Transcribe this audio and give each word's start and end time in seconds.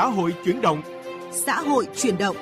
Xã 0.00 0.06
hội 0.06 0.34
chuyển 0.44 0.60
động. 0.60 0.82
Xã 1.32 1.60
hội 1.60 1.86
chuyển 1.96 2.18
động. 2.18 2.36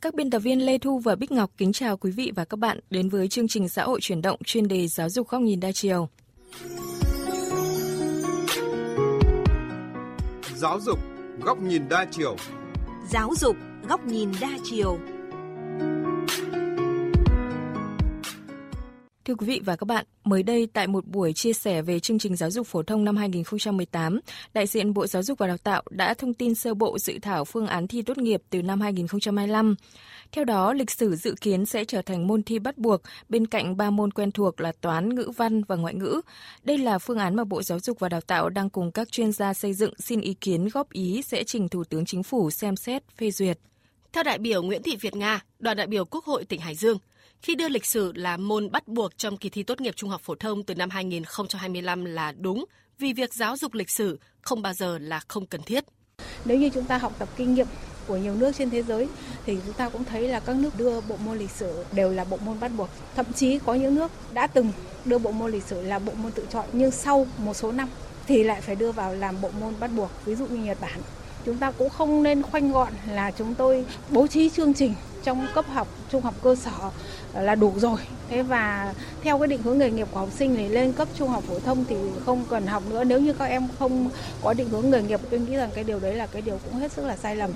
Các 0.00 0.14
biên 0.14 0.30
tập 0.30 0.38
viên 0.38 0.66
Lê 0.66 0.78
Thu 0.78 0.98
và 0.98 1.14
Bích 1.16 1.30
Ngọc 1.30 1.50
kính 1.56 1.72
chào 1.72 1.96
quý 1.96 2.10
vị 2.10 2.32
và 2.36 2.44
các 2.44 2.56
bạn 2.58 2.80
đến 2.90 3.08
với 3.08 3.28
chương 3.28 3.48
trình 3.48 3.68
Xã 3.68 3.84
hội 3.84 4.00
chuyển 4.00 4.22
động 4.22 4.38
chuyên 4.44 4.68
đề 4.68 4.88
giáo 4.88 5.08
dục 5.08 5.28
góc 5.28 5.42
nhìn 5.42 5.60
đa 5.60 5.72
chiều. 5.72 6.08
Giáo 10.56 10.80
dục 10.80 10.98
góc 11.40 11.58
nhìn 11.62 11.88
đa 11.88 12.06
chiều. 12.10 12.36
Giáo 13.10 13.30
dục 13.36 13.56
góc 13.88 14.06
nhìn 14.06 14.32
đa 14.40 14.50
chiều. 14.64 14.98
Thưa 19.32 19.36
quý 19.36 19.46
vị 19.46 19.60
và 19.64 19.76
các 19.76 19.84
bạn, 19.84 20.04
mới 20.24 20.42
đây 20.42 20.68
tại 20.72 20.86
một 20.86 21.06
buổi 21.06 21.32
chia 21.32 21.52
sẻ 21.52 21.82
về 21.82 22.00
chương 22.00 22.18
trình 22.18 22.36
giáo 22.36 22.50
dục 22.50 22.66
phổ 22.66 22.82
thông 22.82 23.04
năm 23.04 23.16
2018, 23.16 24.20
đại 24.54 24.66
diện 24.66 24.94
Bộ 24.94 25.06
Giáo 25.06 25.22
dục 25.22 25.38
và 25.38 25.46
Đào 25.46 25.56
tạo 25.56 25.82
đã 25.90 26.14
thông 26.14 26.34
tin 26.34 26.54
sơ 26.54 26.74
bộ 26.74 26.98
dự 26.98 27.18
thảo 27.22 27.44
phương 27.44 27.66
án 27.66 27.86
thi 27.86 28.02
tốt 28.02 28.18
nghiệp 28.18 28.42
từ 28.50 28.62
năm 28.62 28.80
2025. 28.80 29.74
Theo 30.32 30.44
đó, 30.44 30.72
lịch 30.72 30.90
sử 30.90 31.16
dự 31.16 31.34
kiến 31.40 31.66
sẽ 31.66 31.84
trở 31.84 32.02
thành 32.02 32.26
môn 32.26 32.42
thi 32.42 32.58
bắt 32.58 32.78
buộc 32.78 33.02
bên 33.28 33.46
cạnh 33.46 33.76
ba 33.76 33.90
môn 33.90 34.10
quen 34.10 34.32
thuộc 34.32 34.60
là 34.60 34.72
toán, 34.80 35.14
ngữ 35.14 35.30
văn 35.36 35.64
và 35.64 35.76
ngoại 35.76 35.94
ngữ. 35.94 36.20
Đây 36.64 36.78
là 36.78 36.98
phương 36.98 37.18
án 37.18 37.36
mà 37.36 37.44
Bộ 37.44 37.62
Giáo 37.62 37.80
dục 37.80 37.98
và 37.98 38.08
Đào 38.08 38.20
tạo 38.20 38.48
đang 38.48 38.70
cùng 38.70 38.92
các 38.92 39.12
chuyên 39.12 39.32
gia 39.32 39.54
xây 39.54 39.74
dựng 39.74 39.94
xin 39.98 40.20
ý 40.20 40.34
kiến 40.34 40.68
góp 40.68 40.92
ý 40.92 41.22
sẽ 41.22 41.44
trình 41.44 41.68
Thủ 41.68 41.84
tướng 41.84 42.04
Chính 42.04 42.22
phủ 42.22 42.50
xem 42.50 42.76
xét 42.76 43.02
phê 43.16 43.30
duyệt. 43.30 43.58
Theo 44.12 44.24
đại 44.24 44.38
biểu 44.38 44.62
Nguyễn 44.62 44.82
Thị 44.82 44.96
Việt 44.96 45.16
Nga, 45.16 45.40
đoàn 45.58 45.76
đại 45.76 45.86
biểu 45.86 46.04
Quốc 46.04 46.24
hội 46.24 46.44
tỉnh 46.44 46.60
Hải 46.60 46.74
Dương, 46.74 46.98
khi 47.42 47.54
đưa 47.54 47.68
lịch 47.68 47.86
sử 47.86 48.12
là 48.14 48.36
môn 48.36 48.70
bắt 48.70 48.88
buộc 48.88 49.18
trong 49.18 49.36
kỳ 49.36 49.48
thi 49.48 49.62
tốt 49.62 49.80
nghiệp 49.80 49.96
trung 49.96 50.10
học 50.10 50.20
phổ 50.20 50.34
thông 50.34 50.64
từ 50.64 50.74
năm 50.74 50.90
2025 50.90 52.04
là 52.04 52.32
đúng, 52.32 52.64
vì 52.98 53.12
việc 53.12 53.34
giáo 53.34 53.56
dục 53.56 53.74
lịch 53.74 53.90
sử 53.90 54.18
không 54.40 54.62
bao 54.62 54.72
giờ 54.72 54.98
là 54.98 55.20
không 55.28 55.46
cần 55.46 55.62
thiết. 55.62 55.84
Nếu 56.44 56.58
như 56.58 56.70
chúng 56.74 56.84
ta 56.84 56.98
học 56.98 57.12
tập 57.18 57.28
kinh 57.36 57.54
nghiệm 57.54 57.66
của 58.06 58.16
nhiều 58.16 58.34
nước 58.34 58.52
trên 58.58 58.70
thế 58.70 58.82
giới 58.82 59.08
thì 59.46 59.58
chúng 59.66 59.74
ta 59.74 59.88
cũng 59.88 60.04
thấy 60.04 60.28
là 60.28 60.40
các 60.40 60.56
nước 60.56 60.70
đưa 60.78 61.00
bộ 61.00 61.16
môn 61.16 61.38
lịch 61.38 61.50
sử 61.50 61.84
đều 61.92 62.12
là 62.12 62.24
bộ 62.24 62.36
môn 62.36 62.60
bắt 62.60 62.70
buộc. 62.76 62.88
Thậm 63.16 63.26
chí 63.32 63.58
có 63.58 63.74
những 63.74 63.94
nước 63.94 64.10
đã 64.32 64.46
từng 64.46 64.72
đưa 65.04 65.18
bộ 65.18 65.32
môn 65.32 65.52
lịch 65.52 65.64
sử 65.64 65.82
là 65.82 65.98
bộ 65.98 66.12
môn 66.12 66.32
tự 66.32 66.46
chọn 66.52 66.66
nhưng 66.72 66.90
sau 66.90 67.26
một 67.38 67.54
số 67.54 67.72
năm 67.72 67.88
thì 68.26 68.42
lại 68.42 68.60
phải 68.60 68.76
đưa 68.76 68.92
vào 68.92 69.14
làm 69.14 69.40
bộ 69.40 69.50
môn 69.60 69.74
bắt 69.80 69.90
buộc, 69.96 70.10
ví 70.24 70.34
dụ 70.34 70.46
như 70.46 70.64
Nhật 70.64 70.80
Bản. 70.80 71.00
Chúng 71.44 71.58
ta 71.58 71.70
cũng 71.70 71.90
không 71.90 72.22
nên 72.22 72.42
khoanh 72.42 72.72
gọn 72.72 72.92
là 73.08 73.30
chúng 73.30 73.54
tôi 73.54 73.84
bố 74.10 74.26
trí 74.26 74.50
chương 74.50 74.74
trình 74.74 74.94
trong 75.22 75.46
cấp 75.54 75.64
học 75.72 75.88
trung 76.10 76.22
học 76.22 76.34
cơ 76.42 76.54
sở 76.54 76.90
là 77.34 77.54
đủ 77.54 77.72
rồi. 77.76 77.98
Thế 78.28 78.42
và 78.42 78.94
theo 79.22 79.38
cái 79.38 79.48
định 79.48 79.62
hướng 79.62 79.78
nghề 79.78 79.90
nghiệp 79.90 80.08
của 80.12 80.18
học 80.18 80.28
sinh 80.32 80.56
thì 80.56 80.68
lên 80.68 80.92
cấp 80.92 81.08
trung 81.18 81.28
học 81.28 81.44
phổ 81.44 81.58
thông 81.60 81.84
thì 81.88 81.96
không 82.26 82.44
cần 82.50 82.66
học 82.66 82.82
nữa. 82.90 83.04
Nếu 83.04 83.20
như 83.20 83.32
các 83.32 83.44
em 83.44 83.68
không 83.78 84.10
có 84.42 84.54
định 84.54 84.68
hướng 84.68 84.90
nghề 84.90 85.02
nghiệp, 85.02 85.20
tôi 85.30 85.40
nghĩ 85.40 85.56
rằng 85.56 85.70
cái 85.74 85.84
điều 85.84 86.00
đấy 86.00 86.14
là 86.14 86.26
cái 86.26 86.42
điều 86.42 86.58
cũng 86.64 86.74
hết 86.74 86.92
sức 86.92 87.04
là 87.04 87.16
sai 87.16 87.36
lầm. 87.36 87.50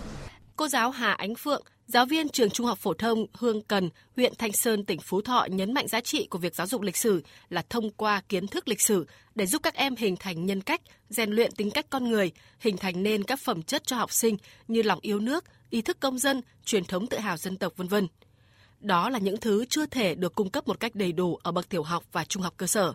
Cô 0.56 0.68
giáo 0.68 0.90
Hà 0.90 1.12
Ánh 1.12 1.34
Phượng, 1.34 1.62
giáo 1.86 2.06
viên 2.06 2.28
trường 2.28 2.50
Trung 2.50 2.66
học 2.66 2.78
phổ 2.78 2.94
thông 2.94 3.26
Hương 3.32 3.62
Cần, 3.62 3.90
huyện 4.16 4.32
Thanh 4.38 4.52
Sơn, 4.52 4.84
tỉnh 4.84 5.00
Phú 5.00 5.20
Thọ 5.20 5.46
nhấn 5.50 5.74
mạnh 5.74 5.88
giá 5.88 6.00
trị 6.00 6.26
của 6.30 6.38
việc 6.38 6.54
giáo 6.54 6.66
dục 6.66 6.82
lịch 6.82 6.96
sử 6.96 7.22
là 7.48 7.62
thông 7.70 7.90
qua 7.90 8.22
kiến 8.28 8.46
thức 8.46 8.68
lịch 8.68 8.80
sử 8.80 9.06
để 9.34 9.46
giúp 9.46 9.62
các 9.62 9.74
em 9.74 9.96
hình 9.96 10.16
thành 10.16 10.46
nhân 10.46 10.60
cách, 10.60 10.80
rèn 11.08 11.30
luyện 11.30 11.52
tính 11.52 11.70
cách 11.70 11.86
con 11.90 12.10
người, 12.10 12.30
hình 12.60 12.76
thành 12.76 13.02
nên 13.02 13.24
các 13.24 13.40
phẩm 13.40 13.62
chất 13.62 13.86
cho 13.86 13.96
học 13.96 14.12
sinh 14.12 14.36
như 14.68 14.82
lòng 14.82 14.98
yêu 15.02 15.18
nước, 15.18 15.44
ý 15.70 15.82
thức 15.82 16.00
công 16.00 16.18
dân, 16.18 16.40
truyền 16.64 16.84
thống 16.84 17.06
tự 17.06 17.18
hào 17.18 17.36
dân 17.36 17.56
tộc 17.56 17.72
vân 17.76 17.88
vân. 17.88 18.08
Đó 18.80 19.10
là 19.10 19.18
những 19.18 19.40
thứ 19.40 19.64
chưa 19.68 19.86
thể 19.86 20.14
được 20.14 20.34
cung 20.34 20.50
cấp 20.50 20.68
một 20.68 20.80
cách 20.80 20.94
đầy 20.94 21.12
đủ 21.12 21.38
ở 21.42 21.52
bậc 21.52 21.68
tiểu 21.68 21.82
học 21.82 22.04
và 22.12 22.24
trung 22.24 22.42
học 22.42 22.54
cơ 22.56 22.66
sở. 22.66 22.94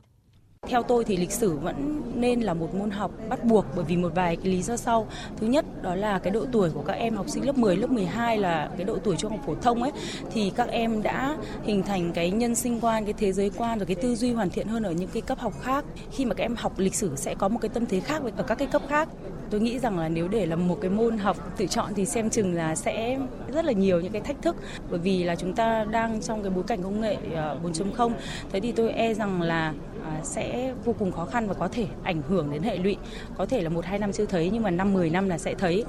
Theo 0.68 0.84
tôi 0.84 1.06
thì 1.06 1.18
lịch 1.18 1.32
sử 1.32 1.58
vẫn 1.58 2.02
nên 2.16 2.42
là 2.42 2.54
một 2.54 2.76
môn 2.76 2.92
học 2.92 3.12
bắt 3.30 3.44
buộc 3.44 3.66
bởi 3.76 3.86
vì 3.86 3.98
một 3.98 4.12
vài 4.16 4.36
cái 4.36 4.52
lý 4.52 4.62
do 4.62 4.78
sau. 4.78 5.08
Thứ 5.38 5.48
nhất 5.48 5.66
đó 5.82 5.96
là 5.96 6.20
cái 6.20 6.32
độ 6.32 6.46
tuổi 6.52 6.70
của 6.70 6.82
các 6.82 6.94
em 6.94 7.16
học 7.16 7.30
sinh 7.30 7.46
lớp 7.46 7.58
10, 7.58 7.78
lớp 7.78 7.90
12 7.92 8.38
là 8.38 8.70
cái 8.78 8.86
độ 8.86 8.98
tuổi 9.04 9.16
trung 9.18 9.32
học 9.32 9.40
phổ 9.46 9.56
thông 9.56 9.84
ấy 9.84 9.92
thì 10.32 10.52
các 10.56 10.70
em 10.70 11.04
đã 11.04 11.38
hình 11.64 11.84
thành 11.84 12.12
cái 12.14 12.32
nhân 12.32 12.56
sinh 12.56 12.80
quan, 12.82 13.06
cái 13.06 13.14
thế 13.18 13.34
giới 13.34 13.52
quan 13.58 13.80
và 13.80 13.86
cái 13.86 13.96
tư 13.96 14.16
duy 14.16 14.34
hoàn 14.34 14.50
thiện 14.50 14.68
hơn 14.68 14.84
ở 14.84 14.92
những 14.92 15.10
cái 15.14 15.22
cấp 15.22 15.40
học 15.40 15.54
khác. 15.62 15.86
Khi 16.12 16.26
mà 16.26 16.34
các 16.34 16.44
em 16.44 16.56
học 16.56 16.74
lịch 16.78 16.96
sử 16.96 17.16
sẽ 17.16 17.36
có 17.36 17.48
một 17.48 17.60
cái 17.62 17.70
tâm 17.70 17.86
thế 17.86 18.00
khác 18.00 18.24
với 18.24 18.32
ở 18.38 18.44
các 18.44 18.56
cái 18.56 18.68
cấp 18.68 18.82
khác. 18.90 19.10
Tôi 19.52 19.62
nghĩ 19.62 19.80
rằng 19.80 20.00
là 20.00 20.10
nếu 20.10 20.28
để 20.28 20.46
là 20.46 20.56
một 20.56 20.78
cái 20.82 20.92
môn 20.92 21.18
học 21.18 21.58
tự 21.58 21.68
chọn 21.68 21.94
thì 21.96 22.06
xem 22.06 22.30
chừng 22.30 22.54
là 22.54 22.76
sẽ 22.76 23.20
rất 23.54 23.66
là 23.66 23.72
nhiều 23.72 24.02
những 24.02 24.12
cái 24.12 24.22
thách 24.22 24.42
thức 24.42 24.56
bởi 24.90 25.00
vì 25.00 25.24
là 25.24 25.36
chúng 25.36 25.54
ta 25.54 25.84
đang 25.84 26.22
trong 26.22 26.44
cái 26.44 26.50
bối 26.50 26.64
cảnh 26.68 26.84
công 26.84 27.02
nghệ 27.02 27.18
à, 27.36 27.56
4.0. 27.64 28.12
Thế 28.52 28.60
thì 28.60 28.72
tôi 28.72 28.92
e 28.92 29.14
rằng 29.14 29.42
là 29.42 29.74
à, 30.04 30.20
sẽ 30.24 30.74
vô 30.86 30.96
cùng 31.00 31.12
khó 31.12 31.26
khăn 31.26 31.48
và 31.48 31.54
có 31.54 31.68
thể 31.68 31.88
ảnh 32.04 32.22
hưởng 32.22 32.52
đến 32.52 32.64
hệ 32.64 32.78
lụy. 32.78 32.98
Có 33.38 33.46
thể 33.46 33.62
là 33.62 33.70
một 33.70 33.86
hai 33.86 34.00
năm 34.00 34.12
chưa 34.12 34.26
thấy 34.26 34.50
nhưng 34.54 34.64
mà 34.64 34.72
năm 34.72 34.94
10 34.94 35.10
năm 35.10 35.30
là 35.30 35.38
sẽ 35.38 35.54
thấy. 35.54 35.84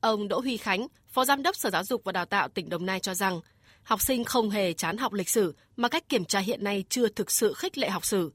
Ông 0.00 0.28
Đỗ 0.28 0.40
Huy 0.40 0.56
Khánh, 0.56 0.86
Phó 1.08 1.24
Giám 1.24 1.42
đốc 1.42 1.56
Sở 1.56 1.70
Giáo 1.70 1.84
dục 1.84 2.04
và 2.04 2.12
Đào 2.12 2.24
tạo 2.24 2.48
tỉnh 2.48 2.68
Đồng 2.68 2.86
Nai 2.86 3.00
cho 3.00 3.14
rằng 3.14 3.40
học 3.82 4.02
sinh 4.02 4.24
không 4.24 4.50
hề 4.50 4.72
chán 4.72 4.96
học 4.96 5.12
lịch 5.12 5.28
sử 5.28 5.54
mà 5.76 5.88
cách 5.88 6.08
kiểm 6.08 6.24
tra 6.24 6.38
hiện 6.38 6.64
nay 6.64 6.84
chưa 6.88 7.08
thực 7.08 7.30
sự 7.30 7.54
khích 7.56 7.78
lệ 7.78 7.88
học 7.88 8.04
sử. 8.04 8.32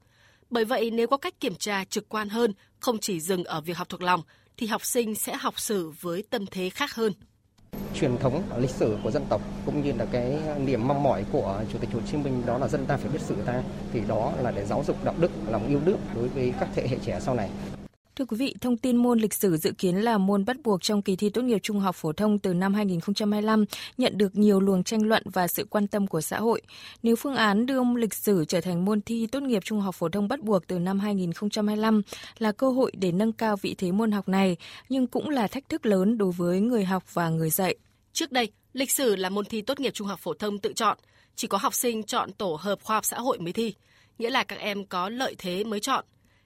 Bởi 0.50 0.64
vậy 0.64 0.90
nếu 0.90 1.06
có 1.06 1.16
cách 1.16 1.40
kiểm 1.40 1.54
tra 1.54 1.84
trực 1.84 2.08
quan 2.08 2.28
hơn, 2.28 2.52
không 2.80 2.98
chỉ 2.98 3.20
dừng 3.20 3.44
ở 3.44 3.60
việc 3.60 3.76
học 3.76 3.88
thuộc 3.88 4.02
lòng, 4.02 4.22
thì 4.60 4.66
học 4.66 4.84
sinh 4.84 5.14
sẽ 5.14 5.36
học 5.36 5.60
sử 5.60 5.92
với 6.00 6.24
tâm 6.30 6.46
thế 6.50 6.70
khác 6.70 6.94
hơn. 6.94 7.12
Truyền 7.94 8.18
thống 8.18 8.42
lịch 8.58 8.70
sử 8.70 8.98
của 9.04 9.10
dân 9.10 9.24
tộc 9.28 9.40
cũng 9.66 9.82
như 9.82 9.92
là 9.92 10.04
cái 10.12 10.38
niềm 10.58 10.88
mong 10.88 11.02
mỏi 11.02 11.24
của 11.32 11.62
chủ 11.72 11.78
tịch 11.78 11.90
Hồ 11.92 12.00
Chí 12.10 12.16
Minh 12.16 12.42
đó 12.46 12.58
là 12.58 12.68
dân 12.68 12.86
ta 12.86 12.96
phải 12.96 13.10
biết 13.12 13.20
sử 13.20 13.34
ta, 13.46 13.62
thì 13.92 14.00
đó 14.08 14.32
là 14.42 14.50
để 14.50 14.64
giáo 14.64 14.84
dục 14.86 15.04
đạo 15.04 15.14
đức, 15.18 15.30
lòng 15.48 15.68
yêu 15.68 15.80
nước 15.84 15.96
đối 16.14 16.28
với 16.28 16.52
các 16.60 16.68
thế 16.74 16.88
hệ 16.88 16.96
trẻ 17.04 17.20
sau 17.20 17.34
này. 17.34 17.50
Thưa 18.20 18.26
quý 18.26 18.36
vị, 18.36 18.54
thông 18.60 18.76
tin 18.76 18.96
môn 18.96 19.18
lịch 19.18 19.34
sử 19.34 19.56
dự 19.56 19.72
kiến 19.72 19.96
là 19.96 20.18
môn 20.18 20.44
bắt 20.44 20.56
buộc 20.64 20.82
trong 20.82 21.02
kỳ 21.02 21.16
thi 21.16 21.30
tốt 21.30 21.42
nghiệp 21.42 21.58
trung 21.62 21.80
học 21.80 21.96
phổ 21.96 22.12
thông 22.12 22.38
từ 22.38 22.54
năm 22.54 22.74
2025 22.74 23.64
nhận 23.98 24.18
được 24.18 24.36
nhiều 24.36 24.60
luồng 24.60 24.84
tranh 24.84 25.02
luận 25.02 25.22
và 25.26 25.48
sự 25.48 25.64
quan 25.70 25.86
tâm 25.86 26.06
của 26.06 26.20
xã 26.20 26.38
hội. 26.38 26.62
Nếu 27.02 27.16
phương 27.16 27.34
án 27.34 27.66
đưa 27.66 27.80
lịch 27.96 28.14
sử 28.14 28.44
trở 28.48 28.60
thành 28.60 28.84
môn 28.84 29.00
thi 29.00 29.26
tốt 29.26 29.42
nghiệp 29.42 29.64
trung 29.64 29.80
học 29.80 29.94
phổ 29.94 30.08
thông 30.08 30.28
bắt 30.28 30.40
buộc 30.40 30.66
từ 30.66 30.78
năm 30.78 30.98
2025 31.00 32.02
là 32.38 32.52
cơ 32.52 32.70
hội 32.70 32.92
để 32.94 33.12
nâng 33.12 33.32
cao 33.32 33.56
vị 33.56 33.74
thế 33.78 33.92
môn 33.92 34.12
học 34.12 34.28
này, 34.28 34.56
nhưng 34.88 35.06
cũng 35.06 35.28
là 35.28 35.46
thách 35.46 35.68
thức 35.68 35.86
lớn 35.86 36.18
đối 36.18 36.32
với 36.32 36.60
người 36.60 36.84
học 36.84 37.14
và 37.14 37.28
người 37.28 37.50
dạy. 37.50 37.76
Trước 38.12 38.32
đây, 38.32 38.48
lịch 38.72 38.90
sử 38.90 39.16
là 39.16 39.28
môn 39.28 39.44
thi 39.44 39.62
tốt 39.62 39.80
nghiệp 39.80 39.94
trung 39.94 40.06
học 40.06 40.20
phổ 40.22 40.34
thông 40.34 40.58
tự 40.58 40.72
chọn, 40.72 40.98
chỉ 41.36 41.48
có 41.48 41.58
học 41.58 41.74
sinh 41.74 42.02
chọn 42.02 42.32
tổ 42.32 42.58
hợp 42.60 42.82
khoa 42.82 42.96
học 42.96 43.04
xã 43.04 43.18
hội 43.18 43.38
mới 43.38 43.52
thi, 43.52 43.74
nghĩa 44.18 44.30
là 44.30 44.44
các 44.44 44.58
em 44.58 44.86
có 44.86 45.08
lợi 45.08 45.34
thế 45.38 45.64
mới 45.64 45.80
chọn. 45.80 46.04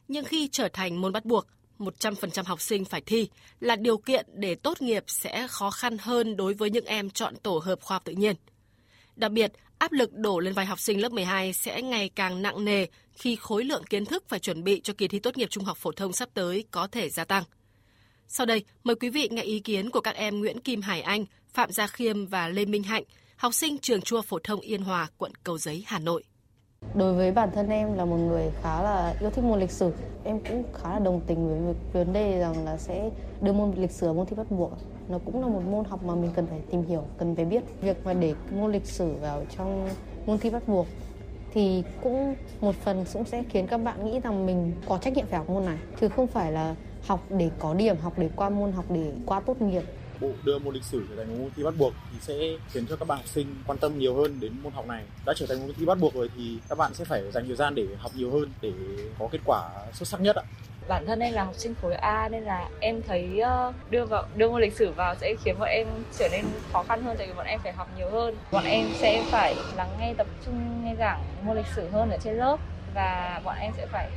Nhưng 0.09 0.25
khi 0.25 0.49
trở 0.53 0.69
thành 0.73 1.01
môn 1.01 1.13
bắt 1.13 1.25
buộc, 1.25 1.47
100% 1.79 2.45
học 2.45 2.61
sinh 2.61 2.85
phải 2.85 3.01
thi 3.01 3.29
là 3.61 3.77
điều 3.77 3.99
kiện 3.99 4.27
để 4.35 4.55
tốt 4.55 4.83
nghiệp 4.83 5.05
sẽ 5.07 5.47
khó 5.51 5.71
khăn 5.71 5.99
hơn 5.99 6.37
đối 6.37 6.55
với 6.55 6.71
những 6.71 6.85
em 6.85 7.11
chọn 7.11 7.37
tổ 7.43 7.59
hợp 7.59 7.81
khoa 7.81 7.95
học 7.95 8.03
tự 8.05 8.13
nhiên. 8.13 8.37
Đặc 9.17 9.33
biệt, 9.33 9.53
áp 9.79 9.93
lực 9.93 10.13
đổ 10.13 10.39
lên 10.41 10.55
vai 10.55 10.67
học 10.67 10.81
sinh 10.81 11.01
lớp 11.01 11.13
12 11.13 11.53
sẽ 11.53 11.83
ngày 11.83 12.09
càng 12.09 12.43
nặng 12.43 12.65
nề 12.65 12.87
khi 13.13 13.37
khối 13.37 13.65
lượng 13.65 13.85
kiến 13.85 14.05
thức 14.05 14.25
phải 14.29 14.39
chuẩn 14.39 14.65
bị 14.65 14.81
cho 14.85 14.95
kỳ 14.99 15.09
thi 15.09 15.19
tốt 15.19 15.37
nghiệp 15.37 15.51
trung 15.51 15.65
học 15.65 15.77
phổ 15.77 15.93
thông 15.93 16.13
sắp 16.13 16.29
tới 16.35 16.65
có 16.71 16.87
thể 16.87 17.11
gia 17.11 17.25
tăng. 17.25 17.45
Sau 18.29 18.47
đây, 18.47 18.65
mời 18.85 18.97
quý 18.97 19.11
vị 19.11 19.29
nghe 19.31 19.43
ý 19.43 19.61
kiến 19.61 19.91
của 19.91 20.01
các 20.01 20.15
em 20.15 20.41
Nguyễn 20.41 20.61
Kim 20.61 20.83
Hải 20.83 21.03
Anh, 21.03 21.25
Phạm 21.53 21.73
Gia 21.73 21.87
Khiêm 21.87 22.27
và 22.27 22.49
Lê 22.49 22.65
Minh 22.65 22.83
Hạnh, 22.83 23.05
học 23.37 23.55
sinh 23.55 23.79
trường 23.79 24.03
Trung 24.03 24.17
học 24.17 24.27
phổ 24.29 24.39
thông 24.39 24.61
Yên 24.61 24.83
Hòa, 24.83 25.09
quận 25.19 25.33
Cầu 25.45 25.59
Giấy, 25.59 25.85
Hà 25.87 25.99
Nội. 25.99 26.25
Đối 26.95 27.15
với 27.15 27.33
bản 27.33 27.51
thân 27.55 27.69
em 27.69 27.95
là 27.95 28.05
một 28.05 28.17
người 28.17 28.51
khá 28.63 28.83
là 28.83 29.15
yêu 29.21 29.31
thích 29.31 29.45
môn 29.45 29.61
lịch 29.61 29.71
sử, 29.71 29.93
em 30.25 30.41
cũng 30.49 30.65
khá 30.75 30.93
là 30.93 30.99
đồng 30.99 31.21
tình 31.27 31.49
với 31.49 31.75
việc 31.75 31.93
vấn 31.93 32.13
đề 32.13 32.39
rằng 32.39 32.65
là 32.65 32.77
sẽ 32.77 33.11
đưa 33.41 33.53
môn 33.53 33.73
lịch 33.77 33.91
sử 33.91 34.13
môn 34.13 34.27
thi 34.27 34.37
bắt 34.37 34.51
buộc. 34.51 34.73
Nó 35.09 35.19
cũng 35.25 35.41
là 35.41 35.49
một 35.49 35.63
môn 35.71 35.85
học 35.85 36.03
mà 36.03 36.15
mình 36.15 36.31
cần 36.37 36.47
phải 36.47 36.61
tìm 36.71 36.83
hiểu, 36.83 37.03
cần 37.19 37.37
phải 37.37 37.45
biết. 37.45 37.63
Việc 37.81 37.97
mà 38.05 38.15
để 38.15 38.35
môn 38.51 38.73
lịch 38.73 38.87
sử 38.87 39.15
vào 39.21 39.43
trong 39.57 39.89
môn 40.27 40.39
thi 40.39 40.51
bắt 40.51 40.69
buộc 40.69 40.87
thì 41.55 41.83
cũng 42.03 42.35
một 42.61 42.75
phần 42.75 43.05
cũng 43.13 43.25
sẽ 43.25 43.43
khiến 43.49 43.67
các 43.67 43.79
bạn 43.79 44.05
nghĩ 44.05 44.21
rằng 44.21 44.47
mình 44.47 44.73
có 44.89 44.99
trách 44.99 45.17
nhiệm 45.17 45.27
phải 45.27 45.39
học 45.39 45.51
môn 45.51 45.65
này 45.65 45.79
chứ 46.01 46.09
không 46.09 46.27
phải 46.27 46.53
là 46.53 46.75
học 47.07 47.21
để 47.31 47.51
có 47.59 47.75
điểm, 47.75 47.97
học 48.01 48.13
để 48.17 48.31
qua 48.37 48.49
môn, 48.49 48.73
học 48.73 48.85
để 48.89 49.13
qua 49.27 49.41
tốt 49.41 49.63
nghiệp 49.63 49.83
bộ 50.25 50.33
đưa 50.45 50.59
môn 50.59 50.75
lịch 50.75 50.85
sử 50.85 51.07
trở 51.09 51.17
thành 51.17 51.39
môn 51.39 51.51
thi 51.57 51.63
bắt 51.63 51.75
buộc 51.79 51.93
thì 52.13 52.19
sẽ 52.21 52.35
khiến 52.73 52.87
cho 52.87 52.97
các 52.97 53.09
bạn 53.09 53.19
học 53.19 53.27
sinh 53.27 53.47
quan 53.67 53.79
tâm 53.79 53.99
nhiều 53.99 54.15
hơn 54.15 54.41
đến 54.41 54.53
môn 54.63 54.73
học 54.73 54.87
này. 54.87 55.05
Đã 55.27 55.33
trở 55.37 55.47
thành 55.47 55.61
môn 55.61 55.73
thi 55.79 55.87
bắt 55.87 55.99
buộc 56.01 56.15
rồi 56.15 56.31
thì 56.37 56.59
các 56.69 56.79
bạn 56.79 56.95
sẽ 56.95 57.05
phải 57.05 57.23
dành 57.33 57.47
thời 57.47 57.57
gian 57.57 57.75
để 57.75 57.87
học 57.99 58.13
nhiều 58.15 58.31
hơn 58.31 58.51
để 58.61 58.73
có 59.19 59.29
kết 59.33 59.41
quả 59.45 59.71
xuất 59.93 60.09
sắc 60.09 60.21
nhất 60.21 60.37
ạ. 60.37 60.43
Bản 60.89 61.07
thân 61.07 61.21
em 61.21 61.35
là 61.35 61.45
học 61.45 61.55
sinh 61.55 61.75
khối 61.83 61.95
A 61.95 62.29
nên 62.29 62.43
là 62.43 62.69
em 62.81 63.03
thấy 63.09 63.41
ờ, 63.41 63.73
đưa 63.91 64.05
vào, 64.05 64.25
đưa 64.37 64.51
môn 64.51 64.61
lịch 64.61 64.77
sử 64.77 64.91
vào 64.91 65.15
sẽ 65.15 65.35
khiến 65.45 65.59
bọn 65.59 65.69
em 65.69 65.87
trở 66.19 66.29
nên 66.33 66.45
khó 66.73 66.83
khăn 66.83 67.03
hơn 67.03 67.17
tại 67.19 67.27
vì 67.27 67.33
bọn 67.33 67.47
em 67.47 67.61
phải 67.63 67.73
học 67.73 67.89
nhiều 67.99 68.11
hơn. 68.11 68.37
Bọn 68.53 68.65
em 68.65 68.87
sẽ 68.95 69.25
phải 69.31 69.55
lắng 69.77 69.97
nghe 70.01 70.15
tập 70.19 70.27
trung, 70.47 70.85
nghe 70.85 70.95
giảng 70.99 71.23
môn 71.43 71.57
lịch 71.57 71.67
sử 71.77 71.89
hơn 71.89 72.11
ở 72.11 72.19
trên 72.25 72.35
lớp 72.35 72.57
và 72.95 73.41
bọn 73.45 73.57
em 73.61 73.73
sẽ 73.77 73.87
phải 73.87 74.11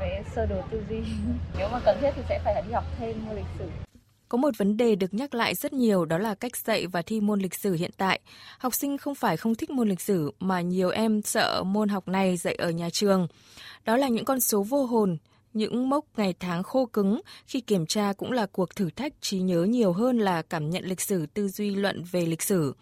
về 0.00 0.22
sơ 0.34 0.46
đồ 0.46 0.56
tư 0.70 0.82
duy. 0.88 1.00
Nếu 1.58 1.68
mà 1.72 1.78
cần 1.84 1.98
thiết 2.00 2.10
thì 2.16 2.22
sẽ 2.28 2.40
phải 2.44 2.62
đi 2.66 2.72
học 2.72 2.84
thêm 2.98 3.26
môn 3.26 3.36
lịch 3.36 3.46
sử 3.58 3.91
có 4.32 4.38
một 4.38 4.58
vấn 4.58 4.76
đề 4.76 4.94
được 4.94 5.14
nhắc 5.14 5.34
lại 5.34 5.54
rất 5.54 5.72
nhiều 5.72 6.04
đó 6.04 6.18
là 6.18 6.34
cách 6.34 6.56
dạy 6.56 6.86
và 6.86 7.02
thi 7.02 7.20
môn 7.20 7.40
lịch 7.40 7.54
sử 7.54 7.72
hiện 7.72 7.90
tại. 7.96 8.20
Học 8.58 8.74
sinh 8.74 8.98
không 8.98 9.14
phải 9.14 9.36
không 9.36 9.54
thích 9.54 9.70
môn 9.70 9.88
lịch 9.88 10.00
sử 10.00 10.32
mà 10.40 10.60
nhiều 10.60 10.90
em 10.90 11.22
sợ 11.22 11.62
môn 11.62 11.88
học 11.88 12.08
này 12.08 12.36
dạy 12.36 12.54
ở 12.54 12.70
nhà 12.70 12.90
trường. 12.90 13.26
Đó 13.84 13.96
là 13.96 14.08
những 14.08 14.24
con 14.24 14.40
số 14.40 14.62
vô 14.62 14.86
hồn, 14.86 15.16
những 15.52 15.88
mốc 15.88 16.04
ngày 16.16 16.34
tháng 16.40 16.62
khô 16.62 16.86
cứng 16.86 17.20
khi 17.46 17.60
kiểm 17.60 17.86
tra 17.86 18.12
cũng 18.12 18.32
là 18.32 18.46
cuộc 18.46 18.76
thử 18.76 18.90
thách 18.90 19.12
trí 19.20 19.40
nhớ 19.40 19.64
nhiều 19.64 19.92
hơn 19.92 20.18
là 20.18 20.42
cảm 20.42 20.70
nhận 20.70 20.84
lịch 20.84 21.00
sử 21.00 21.26
tư 21.26 21.48
duy 21.48 21.70
luận 21.70 22.04
về 22.12 22.26
lịch 22.26 22.42
sử. 22.42 22.74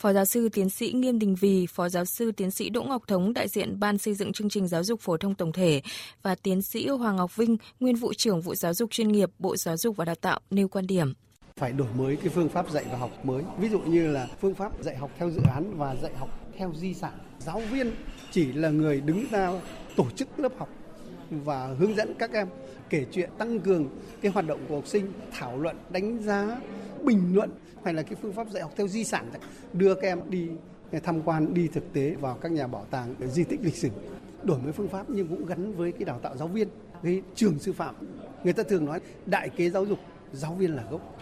Phó 0.00 0.12
giáo 0.12 0.24
sư 0.24 0.48
tiến 0.48 0.70
sĩ 0.70 0.92
Nghiêm 0.92 1.18
Đình 1.18 1.34
Vì, 1.40 1.66
Phó 1.66 1.88
giáo 1.88 2.04
sư 2.04 2.32
tiến 2.32 2.50
sĩ 2.50 2.70
Đỗ 2.70 2.82
Ngọc 2.82 3.02
Thống, 3.06 3.34
đại 3.34 3.48
diện 3.48 3.80
Ban 3.80 3.98
xây 3.98 4.14
dựng 4.14 4.32
chương 4.32 4.48
trình 4.48 4.68
giáo 4.68 4.84
dục 4.84 5.00
phổ 5.00 5.16
thông 5.16 5.34
tổng 5.34 5.52
thể 5.52 5.82
và 6.22 6.34
tiến 6.34 6.62
sĩ 6.62 6.88
Hoàng 6.88 7.16
Ngọc 7.16 7.36
Vinh, 7.36 7.56
nguyên 7.80 7.96
vụ 7.96 8.14
trưởng 8.14 8.40
vụ 8.40 8.54
giáo 8.54 8.74
dục 8.74 8.90
chuyên 8.90 9.08
nghiệp 9.08 9.30
Bộ 9.38 9.56
Giáo 9.56 9.76
dục 9.76 9.96
và 9.96 10.04
Đào 10.04 10.14
tạo 10.14 10.40
nêu 10.50 10.68
quan 10.68 10.86
điểm 10.86 11.12
phải 11.56 11.72
đổi 11.72 11.88
mới 11.98 12.16
cái 12.16 12.28
phương 12.28 12.48
pháp 12.48 12.70
dạy 12.70 12.84
và 12.90 12.98
học 12.98 13.24
mới. 13.24 13.42
Ví 13.58 13.68
dụ 13.68 13.80
như 13.80 14.10
là 14.10 14.28
phương 14.40 14.54
pháp 14.54 14.72
dạy 14.82 14.96
học 14.96 15.10
theo 15.18 15.30
dự 15.30 15.40
án 15.54 15.76
và 15.76 15.96
dạy 16.02 16.12
học 16.18 16.28
theo 16.58 16.72
di 16.76 16.94
sản. 16.94 17.12
Giáo 17.38 17.62
viên 17.70 17.92
chỉ 18.30 18.52
là 18.52 18.68
người 18.68 19.00
đứng 19.00 19.24
ra 19.30 19.52
tổ 19.96 20.06
chức 20.16 20.28
lớp 20.40 20.52
học 20.58 20.68
và 21.30 21.66
hướng 21.66 21.96
dẫn 21.96 22.14
các 22.18 22.32
em 22.32 22.48
kể 22.90 23.06
chuyện 23.12 23.30
tăng 23.38 23.60
cường 23.60 23.88
cái 24.20 24.32
hoạt 24.32 24.46
động 24.46 24.60
của 24.68 24.74
học 24.74 24.86
sinh, 24.86 25.12
thảo 25.32 25.58
luận, 25.58 25.76
đánh 25.90 26.22
giá, 26.22 26.60
bình 27.02 27.34
luận 27.34 27.50
hay 27.84 27.94
là 27.94 28.02
cái 28.02 28.14
phương 28.22 28.32
pháp 28.32 28.50
dạy 28.50 28.62
học 28.62 28.72
theo 28.76 28.88
di 28.88 29.04
sản 29.04 29.30
đưa 29.72 29.94
các 29.94 30.02
em 30.02 30.20
đi 30.30 30.48
tham 31.02 31.22
quan 31.22 31.54
đi 31.54 31.68
thực 31.68 31.92
tế 31.92 32.14
vào 32.20 32.38
các 32.40 32.52
nhà 32.52 32.66
bảo 32.66 32.86
tàng 32.90 33.14
di 33.32 33.44
tích 33.44 33.60
lịch 33.62 33.76
sử. 33.76 33.88
Đổi 34.42 34.58
mới 34.58 34.72
phương 34.72 34.88
pháp 34.88 35.10
nhưng 35.10 35.28
cũng 35.28 35.46
gắn 35.46 35.72
với 35.72 35.92
cái 35.92 36.04
đào 36.04 36.20
tạo 36.22 36.36
giáo 36.36 36.48
viên 36.48 36.68
cái 37.02 37.22
trường 37.34 37.58
sư 37.58 37.72
phạm. 37.72 37.94
Người 38.44 38.52
ta 38.52 38.62
thường 38.62 38.84
nói 38.84 39.00
đại 39.26 39.48
kế 39.48 39.70
giáo 39.70 39.84
dục 39.84 39.98
giáo 40.32 40.54
viên 40.54 40.76
là 40.76 40.84
gốc. 40.90 41.18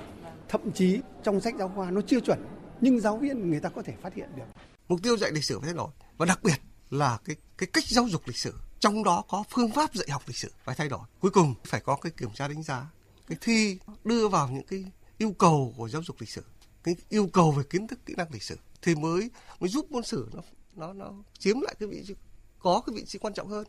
Thậm 0.49 0.72
chí 0.72 1.00
trong 1.22 1.40
sách 1.40 1.55
giáo 1.58 1.72
khoa 1.75 1.90
nó 1.90 2.00
chưa 2.00 2.20
chuẩn 2.20 2.38
nhưng 2.81 3.00
giáo 3.00 3.16
viên 3.16 3.50
người 3.50 3.60
ta 3.60 3.69
có 3.69 3.82
thể 3.82 3.94
phát 4.02 4.14
hiện 4.14 4.28
được. 4.37 4.44
Mục 4.88 5.00
tiêu 5.02 5.16
dạy 5.16 5.31
lịch 5.32 5.44
sử 5.44 5.58
phải 5.58 5.66
thay 5.66 5.75
đổi 5.75 5.88
và 6.16 6.26
đặc 6.26 6.40
biệt 6.43 6.56
là 6.90 7.19
cái 7.25 7.37
cái 7.58 7.69
cách 7.72 7.84
giáo 7.84 8.08
dục 8.08 8.22
lịch 8.26 8.37
sử 8.37 8.52
trong 8.80 9.04
đó 9.04 9.25
có 9.28 9.44
phương 9.50 9.72
pháp 9.72 9.94
dạy 9.94 10.08
học 10.10 10.22
lịch 10.26 10.36
sử 10.36 10.52
phải 10.64 10.75
thay 10.75 10.88
đổi. 10.88 11.00
Cuối 11.20 11.30
cùng 11.30 11.54
phải 11.64 11.80
có 11.80 11.96
cái 11.96 12.12
kiểm 12.16 12.30
tra 12.34 12.48
đánh 12.48 12.62
giá 12.62 12.86
cái 13.28 13.38
thi 13.40 13.78
đưa 14.04 14.28
vào 14.28 14.48
những 14.48 14.66
cái 14.66 14.84
yêu 15.19 15.34
cầu 15.38 15.75
của 15.76 15.88
giáo 15.88 16.02
dục 16.02 16.16
lịch 16.20 16.30
sử 16.30 16.42
cái 16.84 16.96
yêu 17.08 17.28
cầu 17.32 17.50
về 17.50 17.62
kiến 17.70 17.86
thức 17.86 17.98
kỹ 18.06 18.14
năng 18.16 18.32
lịch 18.32 18.42
sử 18.42 18.56
thì 18.82 18.94
mới 18.94 19.30
mới 19.60 19.69
giúp 19.69 19.92
môn 19.92 20.02
sử 20.02 20.28
nó 20.32 20.42
nó 20.76 20.92
nó 20.92 21.12
chiếm 21.38 21.60
lại 21.60 21.75
cái 21.78 21.88
vị 21.88 22.04
trí 22.06 22.14
có 22.58 22.82
cái 22.86 22.96
vị 22.96 23.04
trí 23.04 23.19
quan 23.19 23.34
trọng 23.34 23.48
hơn. 23.48 23.66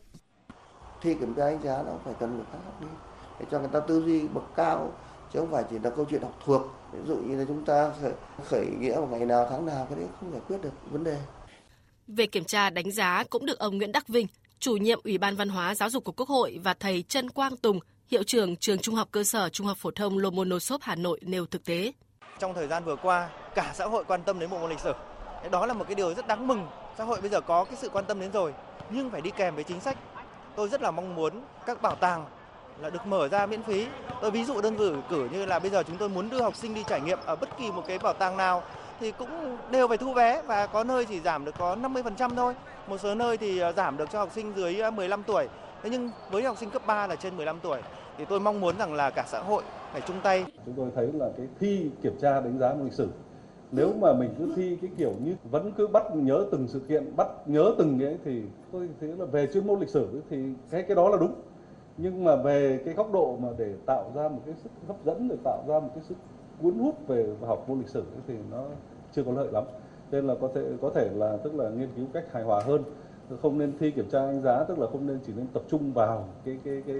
Thi 1.02 1.14
kiểm 1.20 1.34
tra 1.34 1.50
đánh 1.50 1.62
giá 1.62 1.82
nó 1.82 1.92
phải 2.04 2.14
cần 2.20 2.38
một 2.38 2.44
khác 2.52 2.58
đi 2.80 2.86
để 3.40 3.46
cho 3.50 3.58
người 3.58 3.68
ta 3.72 3.80
tư 3.80 4.02
duy 4.06 4.28
bậc 4.28 4.44
cao 4.56 4.92
chứ 5.32 5.38
không 5.38 5.50
phải 5.50 5.64
chỉ 5.70 5.78
là 5.78 5.90
câu 5.90 6.06
chuyện 6.10 6.22
học 6.22 6.38
thuộc. 6.44 6.62
Ví 6.92 6.98
dụ 7.06 7.16
như 7.16 7.36
là 7.36 7.44
chúng 7.48 7.64
ta 7.64 7.92
khởi, 8.02 8.12
khởi 8.44 8.66
nghĩa 8.66 8.96
vào 8.96 9.06
ngày 9.06 9.26
nào 9.26 9.46
tháng 9.50 9.66
nào 9.66 9.86
cái 9.90 9.98
đấy 9.98 10.08
không 10.20 10.32
giải 10.32 10.40
quyết 10.48 10.62
được 10.62 10.72
vấn 10.90 11.04
đề. 11.04 11.18
Về 12.06 12.26
kiểm 12.26 12.44
tra 12.44 12.70
đánh 12.70 12.90
giá 12.90 13.24
cũng 13.30 13.46
được 13.46 13.58
ông 13.58 13.78
Nguyễn 13.78 13.92
Đắc 13.92 14.08
Vinh, 14.08 14.26
chủ 14.60 14.76
nhiệm 14.76 15.00
Ủy 15.04 15.18
ban 15.18 15.36
Văn 15.36 15.48
hóa 15.48 15.74
Giáo 15.74 15.90
dục 15.90 16.04
của 16.04 16.12
Quốc 16.12 16.28
hội 16.28 16.58
và 16.64 16.74
thầy 16.74 17.04
Trân 17.08 17.30
Quang 17.30 17.56
Tùng, 17.56 17.80
hiệu 18.08 18.22
trưởng 18.22 18.56
trường 18.56 18.78
Trung 18.78 18.94
học 18.94 19.08
cơ 19.10 19.24
sở 19.24 19.48
Trung 19.48 19.66
học 19.66 19.76
phổ 19.78 19.90
thông 19.90 20.18
Lomonosov 20.18 20.82
Hà 20.82 20.94
Nội 20.94 21.20
nêu 21.22 21.46
thực 21.46 21.64
tế. 21.64 21.92
Trong 22.38 22.54
thời 22.54 22.66
gian 22.66 22.84
vừa 22.84 22.96
qua, 22.96 23.28
cả 23.54 23.72
xã 23.74 23.86
hội 23.86 24.04
quan 24.04 24.22
tâm 24.22 24.38
đến 24.38 24.50
bộ 24.50 24.58
môn 24.58 24.70
lịch 24.70 24.80
sử. 24.80 24.92
Đó 25.50 25.66
là 25.66 25.74
một 25.74 25.84
cái 25.88 25.94
điều 25.94 26.14
rất 26.14 26.26
đáng 26.26 26.46
mừng. 26.46 26.66
Xã 26.98 27.04
hội 27.04 27.20
bây 27.20 27.30
giờ 27.30 27.40
có 27.40 27.64
cái 27.64 27.76
sự 27.76 27.88
quan 27.88 28.04
tâm 28.04 28.20
đến 28.20 28.32
rồi, 28.32 28.54
nhưng 28.90 29.10
phải 29.10 29.20
đi 29.20 29.30
kèm 29.36 29.54
với 29.54 29.64
chính 29.64 29.80
sách. 29.80 29.98
Tôi 30.56 30.68
rất 30.68 30.82
là 30.82 30.90
mong 30.90 31.14
muốn 31.14 31.42
các 31.66 31.82
bảo 31.82 31.94
tàng 31.94 32.26
là 32.80 32.90
được 32.90 33.06
mở 33.06 33.28
ra 33.28 33.46
miễn 33.46 33.62
phí. 33.62 33.86
Tôi 34.22 34.30
ví 34.30 34.44
dụ 34.44 34.60
đơn 34.60 34.76
cử 34.76 34.96
cử 35.10 35.28
như 35.32 35.46
là 35.46 35.58
bây 35.58 35.70
giờ 35.70 35.82
chúng 35.82 35.96
tôi 35.96 36.08
muốn 36.08 36.30
đưa 36.30 36.42
học 36.42 36.56
sinh 36.56 36.74
đi 36.74 36.84
trải 36.88 37.00
nghiệm 37.00 37.18
ở 37.26 37.36
bất 37.36 37.58
kỳ 37.58 37.70
một 37.70 37.84
cái 37.86 37.98
bảo 37.98 38.12
tàng 38.12 38.36
nào 38.36 38.62
thì 39.00 39.12
cũng 39.18 39.56
đều 39.72 39.88
phải 39.88 39.98
thu 39.98 40.12
vé 40.12 40.42
và 40.46 40.66
có 40.66 40.84
nơi 40.84 41.04
chỉ 41.04 41.20
giảm 41.20 41.44
được 41.44 41.54
có 41.58 41.76
50% 41.76 42.30
thôi. 42.36 42.54
Một 42.88 42.98
số 43.00 43.14
nơi 43.14 43.36
thì 43.36 43.58
ờ, 43.58 43.72
giảm 43.72 43.96
được 43.96 44.10
cho 44.12 44.18
học 44.18 44.28
sinh 44.34 44.52
dưới 44.56 44.80
ờ, 44.80 44.90
15 44.90 45.22
tuổi. 45.22 45.48
Thế 45.82 45.90
nhưng 45.90 46.10
với 46.30 46.42
học 46.42 46.56
sinh 46.58 46.70
cấp 46.70 46.82
3 46.86 47.06
là 47.06 47.16
trên 47.16 47.36
15 47.36 47.58
tuổi 47.62 47.80
thì 48.18 48.24
tôi 48.28 48.40
mong 48.40 48.60
muốn 48.60 48.78
rằng 48.78 48.94
là 48.94 49.10
cả 49.10 49.24
xã 49.26 49.40
hội 49.40 49.62
phải 49.92 50.00
chung 50.00 50.16
tay. 50.22 50.44
Chúng 50.66 50.74
tôi 50.74 50.90
thấy 50.94 51.10
là 51.12 51.28
cái 51.36 51.46
thi 51.60 51.90
kiểm 52.02 52.18
tra 52.20 52.40
đánh 52.40 52.58
giá 52.58 52.74
môn 52.74 52.84
lịch 52.84 52.92
sử, 52.92 53.08
nếu 53.72 53.92
mà 54.00 54.12
mình 54.12 54.34
cứ 54.38 54.52
thi 54.56 54.78
cái 54.82 54.90
kiểu 54.98 55.12
như 55.24 55.36
vẫn 55.50 55.72
cứ 55.76 55.86
bắt 55.86 56.02
nhớ 56.14 56.44
từng 56.52 56.68
sự 56.68 56.80
kiện, 56.88 57.16
bắt 57.16 57.28
nhớ 57.46 57.74
từng 57.78 57.98
cái 58.00 58.16
thì 58.24 58.42
tôi 58.72 58.88
thấy 59.00 59.08
là 59.18 59.24
về 59.24 59.48
chuyên 59.52 59.66
môn 59.66 59.80
lịch 59.80 59.88
sử 59.88 60.22
thì 60.30 60.36
cái 60.70 60.82
cái 60.82 60.96
đó 60.96 61.08
là 61.08 61.16
đúng 61.16 61.34
nhưng 61.96 62.24
mà 62.24 62.36
về 62.36 62.80
cái 62.84 62.94
góc 62.94 63.12
độ 63.12 63.36
mà 63.40 63.48
để 63.58 63.74
tạo 63.86 64.12
ra 64.14 64.28
một 64.28 64.40
cái 64.46 64.54
sức 64.62 64.70
hấp 64.88 65.04
dẫn, 65.04 65.28
để 65.28 65.36
tạo 65.44 65.64
ra 65.68 65.80
một 65.80 65.90
cái 65.94 66.04
sức 66.04 66.14
cuốn 66.62 66.78
hút 66.78 67.08
về 67.08 67.26
học 67.46 67.68
môn 67.68 67.78
lịch 67.78 67.88
sử 67.88 68.04
thì 68.28 68.34
nó 68.50 68.64
chưa 69.16 69.22
có 69.22 69.32
lợi 69.32 69.48
lắm 69.52 69.64
nên 70.10 70.26
là 70.26 70.34
có 70.40 70.48
thể 70.54 70.62
có 70.82 70.90
thể 70.94 71.10
là 71.14 71.36
tức 71.44 71.54
là 71.54 71.70
nghiên 71.70 71.88
cứu 71.96 72.06
cách 72.14 72.24
hài 72.32 72.42
hòa 72.42 72.62
hơn 72.66 72.82
không 73.42 73.58
nên 73.58 73.78
thi 73.78 73.90
kiểm 73.90 74.10
tra 74.10 74.26
đánh 74.26 74.42
giá 74.42 74.64
tức 74.64 74.78
là 74.78 74.86
không 74.92 75.06
nên 75.06 75.18
chỉ 75.26 75.32
nên 75.36 75.46
tập 75.46 75.62
trung 75.70 75.92
vào 75.92 76.28
cái 76.44 76.58
cái 76.64 76.82
cái 76.86 76.96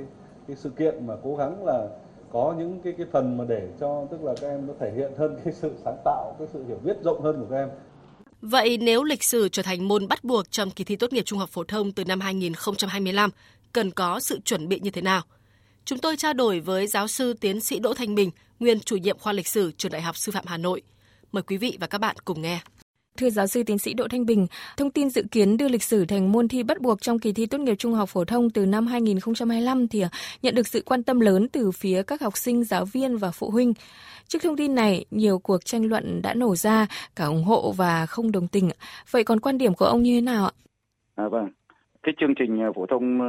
cái 0.48 0.56
sự 0.56 0.70
kiện 0.70 1.06
mà 1.06 1.14
cố 1.22 1.36
gắng 1.36 1.64
là 1.64 1.88
có 2.32 2.54
những 2.58 2.80
cái 2.84 2.92
cái 2.98 3.06
phần 3.12 3.36
mà 3.38 3.44
để 3.48 3.68
cho 3.80 4.06
tức 4.10 4.22
là 4.22 4.34
các 4.40 4.48
em 4.48 4.66
nó 4.66 4.72
thể 4.80 4.92
hiện 4.96 5.12
hơn 5.16 5.40
cái 5.44 5.52
sự 5.52 5.70
sáng 5.84 5.96
tạo 6.04 6.34
cái 6.38 6.48
sự 6.52 6.64
hiểu 6.68 6.78
biết 6.84 6.96
rộng 7.02 7.22
hơn 7.22 7.40
của 7.40 7.46
các 7.50 7.56
em 7.56 7.68
Vậy 8.42 8.78
nếu 8.78 9.04
lịch 9.04 9.24
sử 9.24 9.48
trở 9.48 9.62
thành 9.62 9.88
môn 9.88 10.08
bắt 10.08 10.24
buộc 10.24 10.50
trong 10.50 10.70
kỳ 10.70 10.84
thi 10.84 10.96
tốt 10.96 11.12
nghiệp 11.12 11.22
trung 11.22 11.38
học 11.38 11.50
phổ 11.50 11.64
thông 11.64 11.92
từ 11.92 12.04
năm 12.04 12.20
2025, 12.20 13.30
cần 13.72 13.90
có 13.90 14.20
sự 14.20 14.40
chuẩn 14.44 14.68
bị 14.68 14.80
như 14.82 14.90
thế 14.90 15.02
nào? 15.02 15.22
Chúng 15.84 15.98
tôi 15.98 16.16
trao 16.16 16.32
đổi 16.32 16.60
với 16.60 16.86
giáo 16.86 17.08
sư 17.08 17.32
tiến 17.40 17.60
sĩ 17.60 17.78
Đỗ 17.78 17.94
Thanh 17.94 18.14
Bình, 18.14 18.30
nguyên 18.60 18.80
chủ 18.80 18.96
nhiệm 18.96 19.18
khoa 19.18 19.32
lịch 19.32 19.48
sử 19.48 19.72
trường 19.76 19.92
Đại 19.92 20.02
học 20.02 20.16
Sư 20.16 20.32
phạm 20.32 20.44
Hà 20.46 20.56
Nội. 20.56 20.82
Mời 21.32 21.42
quý 21.42 21.56
vị 21.56 21.76
và 21.80 21.86
các 21.86 22.00
bạn 22.00 22.16
cùng 22.24 22.42
nghe. 22.42 22.60
Thưa 23.16 23.30
giáo 23.30 23.46
sư 23.46 23.62
tiến 23.62 23.78
sĩ 23.78 23.94
Đỗ 23.94 24.08
Thanh 24.08 24.26
Bình, 24.26 24.46
thông 24.76 24.90
tin 24.90 25.10
dự 25.10 25.22
kiến 25.30 25.56
đưa 25.56 25.68
lịch 25.68 25.82
sử 25.82 26.04
thành 26.04 26.32
môn 26.32 26.48
thi 26.48 26.62
bắt 26.62 26.80
buộc 26.80 27.00
trong 27.00 27.18
kỳ 27.18 27.32
thi 27.32 27.46
tốt 27.46 27.58
nghiệp 27.58 27.74
trung 27.74 27.94
học 27.94 28.08
phổ 28.08 28.24
thông 28.24 28.50
từ 28.50 28.66
năm 28.66 28.86
2025 28.86 29.88
thì 29.88 30.04
nhận 30.42 30.54
được 30.54 30.66
sự 30.66 30.82
quan 30.86 31.02
tâm 31.02 31.20
lớn 31.20 31.48
từ 31.52 31.70
phía 31.70 32.02
các 32.02 32.20
học 32.20 32.36
sinh, 32.36 32.64
giáo 32.64 32.84
viên 32.84 33.16
và 33.16 33.30
phụ 33.30 33.50
huynh. 33.50 33.74
Trước 34.28 34.38
thông 34.42 34.56
tin 34.56 34.74
này, 34.74 35.04
nhiều 35.10 35.38
cuộc 35.38 35.64
tranh 35.64 35.86
luận 35.86 36.22
đã 36.22 36.34
nổ 36.34 36.56
ra, 36.56 36.86
cả 37.16 37.24
ủng 37.24 37.44
hộ 37.44 37.72
và 37.76 38.06
không 38.06 38.32
đồng 38.32 38.48
tình. 38.48 38.70
Vậy 39.10 39.24
còn 39.24 39.40
quan 39.40 39.58
điểm 39.58 39.74
của 39.74 39.84
ông 39.84 40.02
như 40.02 40.14
thế 40.14 40.20
nào 40.20 40.44
ạ? 40.44 40.52
À, 41.14 41.28
vâng, 41.28 41.48
cái 42.02 42.14
chương 42.20 42.34
trình 42.38 42.60
phổ 42.76 42.86
thông 42.86 43.20
ờ, 43.20 43.26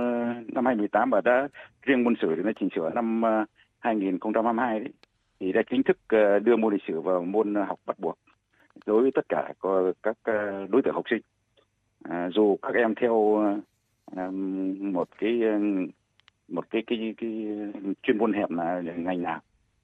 năm 0.47 0.65
2018 0.65 1.09
và 1.09 1.21
đã 1.21 1.47
riêng 1.85 2.03
môn 2.03 2.13
sử 2.21 2.27
thì 2.35 2.41
nó 2.43 2.51
chỉnh 2.59 2.69
sửa 2.75 2.89
năm 2.95 3.21
2022 3.79 4.73
ờ, 4.73 4.79
đấy, 4.79 4.93
thì 5.41 5.51
đã 5.51 5.61
chính 5.69 5.83
thức 5.83 5.97
ờ, 6.07 6.39
đưa 6.39 6.55
môn 6.55 6.73
lịch 6.73 6.83
sử 6.87 7.01
vào 7.01 7.23
môn 7.23 7.55
học 7.55 7.79
bắt 7.85 7.99
buộc 7.99 8.19
đối 8.85 9.01
với 9.01 9.11
tất 9.15 9.25
cả 9.29 9.53
các 10.03 10.17
ờ, 10.23 10.67
đối 10.69 10.81
tượng 10.81 10.93
học 10.93 11.05
sinh. 11.09 11.21
À, 12.03 12.29
dù 12.33 12.57
các 12.61 12.75
em 12.75 12.95
theo 12.95 13.35
ờ, 14.15 14.31
một 14.79 15.07
cái 15.17 15.41
một 16.47 16.69
cái 16.69 16.83
cái 16.87 17.13
cái 17.17 17.47
chuyên 18.03 18.17
môn 18.17 18.33
hẹp 18.33 18.51
là 18.51 18.81
ngành 18.81 19.21
nào 19.21 19.39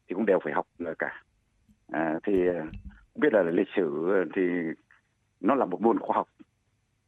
thì 0.07 0.13
cũng 0.13 0.25
đều 0.25 0.39
phải 0.43 0.53
học 0.53 0.67
cả. 0.99 1.23
À, 1.91 2.19
thì 2.23 2.33
biết 3.15 3.33
là 3.33 3.43
lịch 3.43 3.67
sử 3.75 4.07
thì 4.35 4.41
nó 5.41 5.55
là 5.55 5.65
một 5.65 5.81
môn 5.81 5.99
khoa 5.99 6.15
học 6.15 6.27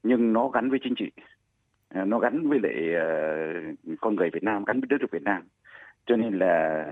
nhưng 0.04 0.34
nó 0.34 0.48
gắn 0.48 0.70
với 0.70 0.80
chính 0.84 0.96
trị 0.96 1.12
à, 1.90 2.06
nó 2.06 2.20
gắn 2.20 2.50
với 2.50 2.60
lại 2.64 2.76
con 4.02 4.16
người 4.16 4.30
Việt 4.34 4.44
Nam 4.44 4.64
gắn 4.66 4.80
với 4.80 4.88
đất 4.90 4.98
nước 5.02 5.12
Việt 5.12 5.24
Nam 5.24 5.44
cho 6.06 6.16
nên 6.16 6.40
là 6.40 6.86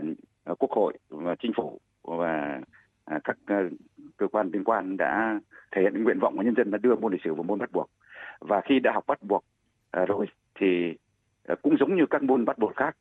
Ờ, 0.48 0.56
quốc 0.60 0.72
hội 0.72 0.94
và 1.10 1.36
chính 1.36 1.51
phủ 1.56 1.80
và 2.04 2.62
à, 3.06 3.20
các 3.24 3.38
ờ, 3.46 3.56
cơ 4.18 4.27
quan 4.27 4.50
liên 4.54 4.63
quan 4.63 4.98
đã 4.98 5.39
thể 5.72 5.82
hiện 5.82 6.04
nguyện 6.04 6.20
vọng 6.20 6.38
của 6.38 6.44
nhân 6.44 6.56
dân 6.58 6.72
là 6.72 6.77
đưa 6.77 6.96
môn 6.96 7.12
lịch 7.12 7.22
sử 7.24 7.34
vào 7.34 7.44
môn 7.44 7.60
bắt 7.60 7.72
buộc. 7.72 7.89
Và 8.39 8.62
khi 8.62 8.80
đã 8.80 8.92
học 8.94 9.04
bắt 9.08 9.24
buộc 9.24 9.44
à, 9.92 10.06
rồi 10.06 10.25
thì 10.56 10.94
ờ, 11.48 11.56
cũng 11.62 11.77
giống 11.80 11.96
như 11.96 12.06
các 12.10 12.24
môn 12.24 12.46
bắt 12.46 12.58
buộc 12.58 12.75
khác 12.75 12.98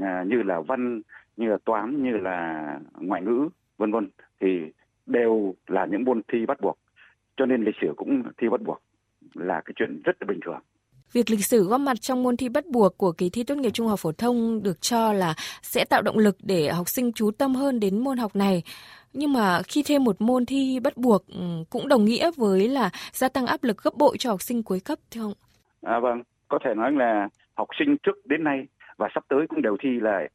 à, 0.00 0.24
như 0.26 0.42
là 0.42 0.60
văn, 0.60 1.00
như 1.36 1.48
là 1.48 1.58
toán, 1.64 2.02
như 2.02 2.16
là 2.16 2.80
ngoại 2.98 3.22
ngữ, 3.22 3.48
vân 3.78 3.92
vân, 3.92 4.08
thì 4.40 4.72
đều 5.06 5.54
là 5.66 5.86
những 5.86 6.04
môn 6.04 6.22
thi 6.28 6.46
bắt 6.46 6.60
buộc. 6.60 6.78
Cho 7.36 7.46
nên 7.46 7.64
lịch 7.64 7.76
sử 7.80 7.92
cũng 7.96 8.22
thi 8.36 8.48
bắt 8.48 8.60
buộc 8.62 8.82
là 9.34 9.60
cái 9.64 9.74
chuyện 9.76 10.00
rất 10.04 10.16
là 10.20 10.26
bình 10.26 10.40
thường. 10.44 10.60
Việc 11.12 11.30
lịch 11.30 11.44
sử 11.44 11.64
góp 11.64 11.80
mặt 11.80 12.00
trong 12.00 12.22
môn 12.22 12.36
thi 12.36 12.48
bắt 12.48 12.66
buộc 12.66 12.98
của 12.98 13.12
kỳ 13.12 13.30
thi 13.30 13.44
tốt 13.44 13.54
nghiệp 13.54 13.70
trung 13.70 13.86
học 13.86 13.98
phổ 13.98 14.12
thông 14.12 14.62
được 14.62 14.80
cho 14.80 15.12
là 15.12 15.34
sẽ 15.62 15.84
tạo 15.84 16.02
động 16.02 16.18
lực 16.18 16.36
để 16.42 16.68
học 16.68 16.88
sinh 16.88 17.12
chú 17.12 17.30
tâm 17.30 17.54
hơn 17.54 17.80
đến 17.80 17.98
môn 17.98 18.18
học 18.18 18.36
này. 18.36 18.62
Nhưng 19.12 19.32
mà 19.32 19.60
khi 19.68 19.82
thêm 19.86 20.04
một 20.04 20.20
môn 20.20 20.46
thi 20.46 20.80
bắt 20.84 20.96
buộc 20.96 21.26
ừ, 21.26 21.64
cũng 21.70 21.88
đồng 21.88 22.04
nghĩa 22.04 22.30
với 22.36 22.68
là 22.68 22.90
gia 23.12 23.28
tăng 23.28 23.46
áp 23.46 23.64
lực 23.64 23.82
gấp 23.82 23.94
bội 23.96 24.16
cho 24.18 24.30
học 24.30 24.42
sinh 24.42 24.62
cuối 24.62 24.80
cấp 24.84 24.98
thưa 25.10 25.22
ông? 25.22 25.32
À 25.82 25.98
vâng, 25.98 26.22
có 26.48 26.58
thể 26.64 26.74
nói 26.74 26.92
là 26.92 27.28
học 27.54 27.68
sinh 27.78 27.96
trước 28.02 28.26
đến 28.26 28.44
nay 28.44 28.66
và 28.96 29.08
sắp 29.14 29.24
tới 29.28 29.46
cũng 29.48 29.62
đều 29.62 29.76
thi 29.82 29.88
là 30.00 30.28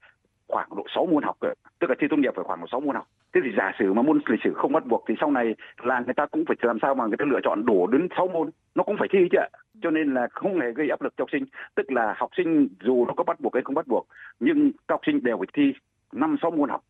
khoảng 0.48 0.70
độ 0.78 0.84
6 0.96 1.06
môn 1.06 1.24
học, 1.24 1.38
tức 1.80 1.90
là 1.90 1.96
thi 2.00 2.08
tốt 2.10 2.18
nghiệp 2.20 2.34
phải 2.36 2.44
khoảng 2.44 2.62
độ 2.62 2.68
6 2.72 2.80
môn 2.80 2.96
học. 2.96 3.08
Thế 3.34 3.42
thì 3.44 3.50
giả 3.58 3.72
sử 3.80 3.94
mà 3.94 4.02
môn 4.02 4.20
lịch 4.30 4.40
sử 4.44 4.54
không 4.56 4.74
bắt 4.74 4.86
buộc 4.86 5.04
thì 5.08 5.16
sau 5.20 5.32
này 5.32 5.46
là 5.78 6.00
người 6.06 6.14
ta 6.14 6.26
cũng 6.26 6.44
phải 6.48 6.56
làm 6.62 6.78
sao 6.82 6.96
mà 6.96 7.06
người 7.06 7.18
ta 7.18 7.26
lựa 7.26 7.40
chọn 7.44 7.66
đủ 7.66 7.88
đến 7.88 8.08
6 8.18 8.28
môn, 8.28 8.50
nó 8.76 8.84
cũng 8.84 8.96
phải 9.00 9.08
thi 9.12 9.20
chứ 9.32 9.38
ạ 9.38 9.50
cho 9.84 9.92
nên 9.92 10.14
là 10.14 10.28
không 10.32 10.60
hề 10.60 10.72
gây 10.72 10.90
áp 10.90 11.02
lực 11.02 11.14
cho 11.18 11.22
học 11.22 11.30
sinh. 11.32 11.46
Tức 11.76 11.92
là 11.92 12.16
học 12.18 12.30
sinh 12.38 12.68
dù 12.84 13.06
nó 13.06 13.14
có 13.14 13.24
bắt 13.24 13.40
buộc 13.40 13.54
hay 13.54 13.64
không 13.64 13.76
bắt 13.76 13.88
buộc 13.88 14.08
nhưng 14.40 14.72
các 14.88 14.94
học 14.94 15.02
sinh 15.06 15.24
đều 15.24 15.38
phải 15.38 15.48
thi 15.54 15.74
năm 16.14 16.36
sáu 16.42 16.52
môn 16.52 16.70
học. 16.70 16.82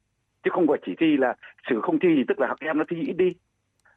Chứ 0.44 0.50
không 0.54 0.68
phải 0.68 0.80
chỉ 0.86 0.96
thi 1.00 1.18
là 1.18 1.36
xử 1.70 1.82
không 1.82 2.00
thi 2.00 2.10
thì 2.18 2.24
tức 2.28 2.40
là 2.40 2.48
học 2.48 2.58
em 2.60 2.78
nó 2.78 2.84
thi 2.90 2.98
ít 3.08 3.14
đi. 3.14 3.34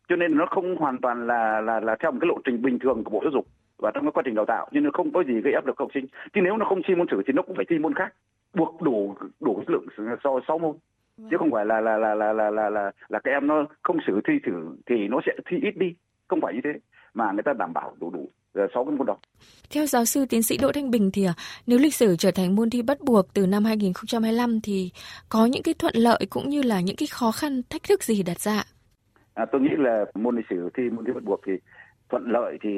Cho 0.09 0.17
nên 0.17 0.37
nó 0.37 0.47
không 0.47 0.76
hoàn 0.76 0.99
toàn 0.99 1.26
là 1.26 1.61
là 1.61 1.81
là 1.81 1.97
theo 2.00 2.12
một 2.12 2.19
cái 2.21 2.29
lộ 2.29 2.38
trình 2.45 2.62
bình 2.62 2.79
thường 2.79 3.05
của 3.05 3.11
bộ 3.11 3.21
giáo 3.25 3.33
dục 3.33 3.47
và 3.79 3.91
trong 3.95 4.05
cái 4.05 4.12
quá 4.12 4.23
trình 4.26 4.35
đào 4.35 4.47
tạo. 4.47 4.69
Nhưng 4.73 4.85
nó 4.85 4.91
không 4.93 5.12
có 5.12 5.23
gì 5.25 5.41
gây 5.41 5.53
áp 5.53 5.67
lực 5.67 5.79
học 5.79 5.88
sinh. 5.95 6.07
Chứ 6.33 6.41
nếu 6.41 6.57
nó 6.57 6.65
không 6.65 6.83
thi 6.87 6.95
môn 6.95 7.07
sử 7.11 7.23
thì 7.26 7.33
nó 7.33 7.43
cũng 7.43 7.57
phải 7.57 7.65
thi 7.69 7.79
môn 7.79 7.95
khác. 7.95 8.15
Buộc 8.55 8.83
đủ 8.83 9.15
đủ 9.41 9.62
lượng 9.67 9.87
so 10.25 10.41
sáu 10.49 10.59
môn. 10.59 10.76
Chứ 11.17 11.25
vâng. 11.31 11.38
không 11.38 11.50
phải 11.50 11.67
là 11.67 11.81
là 11.81 11.97
là 11.97 12.15
là 12.15 12.33
là 12.33 12.50
là 12.50 12.71
là, 12.71 12.93
là 13.09 13.19
các 13.19 13.31
em 13.31 13.47
nó 13.47 13.65
không 13.83 13.97
xử 14.07 14.21
thi 14.25 14.35
thử 14.47 14.76
thì 14.87 15.09
nó 15.09 15.21
sẽ 15.26 15.33
thi 15.47 15.57
ít 15.62 15.76
đi. 15.76 15.95
Không 16.29 16.41
phải 16.41 16.55
như 16.55 16.61
thế. 16.65 16.73
Mà 17.15 17.33
người 17.33 17.43
ta 17.43 17.53
đảm 17.53 17.73
bảo 17.73 17.97
đủ 18.00 18.11
đủ 18.11 18.31
sáu 18.75 18.85
cái 18.85 18.95
môn 18.95 19.07
đó. 19.07 19.17
Theo 19.71 19.87
giáo 19.87 20.05
sư 20.05 20.27
tiến 20.29 20.43
sĩ 20.43 20.57
Đỗ 20.57 20.73
Thanh 20.73 20.91
Bình 20.91 21.11
thì 21.13 21.25
à, 21.25 21.35
nếu 21.67 21.79
lịch 21.79 21.95
sử 21.95 22.17
trở 22.17 22.31
thành 22.31 22.57
môn 22.57 22.71
thi 22.71 22.83
bắt 22.83 23.01
buộc 23.01 23.35
từ 23.35 23.47
năm 23.47 23.65
2025 23.65 24.61
thì 24.61 24.91
có 25.29 25.47
những 25.47 25.63
cái 25.63 25.75
thuận 25.75 25.95
lợi 25.97 26.27
cũng 26.31 26.49
như 26.49 26.63
là 26.63 26.81
những 26.81 26.97
cái 26.97 27.07
khó 27.07 27.33
khăn 27.33 27.63
thách 27.71 27.83
thức 27.83 28.03
gì 28.03 28.23
đặt 28.23 28.41
ra? 28.41 28.65
À, 29.35 29.45
tôi 29.53 29.61
nghĩ 29.61 29.71
là 29.79 30.05
môn 30.15 30.37
lịch 30.37 30.47
sử 30.51 30.71
thi 30.75 30.83
môn 30.91 31.05
thi 31.05 31.13
bắt 31.13 31.25
buộc 31.25 31.41
thì 31.47 31.53
thuận 32.09 32.25
lợi 32.27 32.59
thì 32.63 32.71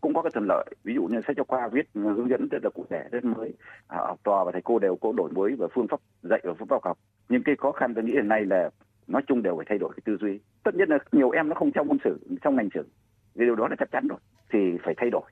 cũng 0.00 0.14
có 0.14 0.22
cái 0.22 0.30
thuận 0.34 0.46
lợi. 0.48 0.64
Ví 0.84 0.94
dụ 0.94 1.02
như 1.02 1.20
sách 1.26 1.36
giáo 1.36 1.44
khoa 1.48 1.68
viết 1.68 1.88
hướng 1.94 2.28
dẫn 2.30 2.48
rất 2.48 2.58
là 2.64 2.70
cụ 2.70 2.86
thể 2.90 3.04
rất 3.10 3.24
mới. 3.24 3.52
À, 3.88 3.98
học 4.06 4.20
trò 4.24 4.42
và 4.46 4.52
thầy 4.52 4.62
cô 4.64 4.78
đều 4.78 4.96
có 4.96 5.12
đổi 5.12 5.30
mới 5.30 5.54
và 5.58 5.66
phương 5.74 5.88
pháp 5.88 6.00
dạy 6.22 6.40
và 6.44 6.54
phương 6.58 6.68
pháp 6.68 6.84
học. 6.84 6.98
Nhưng 7.28 7.42
cái 7.42 7.56
khó 7.58 7.72
khăn 7.72 7.94
tôi 7.94 8.04
nghĩ 8.04 8.12
hiện 8.12 8.28
nay 8.28 8.44
là 8.44 8.70
nói 9.06 9.22
chung 9.26 9.42
đều 9.42 9.56
phải 9.56 9.66
thay 9.68 9.78
đổi 9.78 9.90
cái 9.96 10.02
tư 10.04 10.16
duy. 10.20 10.38
Tất 10.62 10.74
nhiên 10.74 10.88
là 10.88 10.98
nhiều 11.12 11.30
em 11.30 11.48
nó 11.48 11.54
không 11.54 11.72
trong 11.72 11.86
môn 11.86 11.98
sử 12.04 12.18
trong 12.42 12.56
ngành 12.56 12.68
sử. 12.74 12.86
Điều 13.34 13.54
đó 13.54 13.68
là 13.68 13.76
chắc 13.78 13.90
chắn 13.90 14.08
rồi 14.08 14.18
thì 14.52 14.58
phải 14.84 14.94
thay 14.96 15.10
đổi 15.10 15.30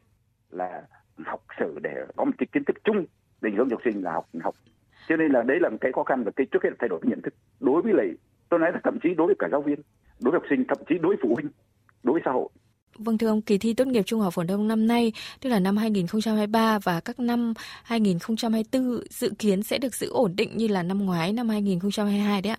là 0.50 0.83
học 1.26 1.44
sử 1.59 1.78
để 1.83 1.90
có 2.16 2.25
một 2.25 2.33
cái 2.38 2.47
kiến 2.52 2.64
thức 2.64 2.76
chung 2.85 3.06
định 3.40 3.56
hướng 3.56 3.71
học 3.71 3.80
sinh 3.85 4.04
là 4.04 4.12
học 4.12 4.28
học 4.42 4.54
cho 5.09 5.16
nên 5.16 5.33
là 5.33 5.42
đấy 5.42 5.59
là 5.61 5.68
một 5.68 5.78
cái 5.80 5.92
khó 5.92 6.04
khăn 6.04 6.25
và 6.25 6.30
cái 6.37 6.47
trước 6.50 6.62
hết 6.62 6.71
là 6.71 6.76
thay 6.78 6.88
đổi 6.88 7.00
cái 7.02 7.11
nhận 7.11 7.23
thức 7.23 7.35
đối 7.61 7.83
với 7.83 7.92
lại 7.92 8.06
tôi 8.49 8.61
nói 8.61 8.73
là 8.73 8.80
thậm 8.85 8.99
chí 9.02 9.14
đối 9.14 9.26
với 9.26 9.37
cả 9.38 9.49
giáo 9.52 9.62
viên 9.62 9.80
đối 10.21 10.33
với 10.33 10.40
học 10.40 10.47
sinh 10.50 10.64
thậm 10.68 10.78
chí 10.88 10.94
đối 10.99 11.16
với 11.16 11.16
phụ 11.23 11.35
huynh 11.35 11.49
đối 12.02 12.12
với 12.12 12.23
xã 12.25 12.30
hội 12.30 12.49
Vâng 12.99 13.18
thưa 13.18 13.28
ông, 13.28 13.42
kỳ 13.42 13.59
thi 13.59 13.75
tốt 13.75 13.87
nghiệp 13.87 14.02
trung 14.06 14.21
học 14.21 14.35
phổ 14.35 14.44
thông 14.44 14.68
năm 14.68 14.87
nay, 14.87 15.12
tức 15.40 15.50
là 15.50 15.59
năm 15.59 15.76
2023 15.76 16.78
và 16.78 17.00
các 17.00 17.21
năm 17.21 17.52
2024 17.83 19.00
dự 19.11 19.33
kiến 19.38 19.62
sẽ 19.62 19.78
được 19.78 19.94
giữ 19.94 20.11
ổn 20.11 20.37
định 20.37 20.56
như 20.56 20.68
là 20.68 20.83
năm 20.83 21.06
ngoái 21.06 21.33
năm 21.33 21.49
2022 21.49 22.42
đấy 22.42 22.50
ạ. 22.50 22.59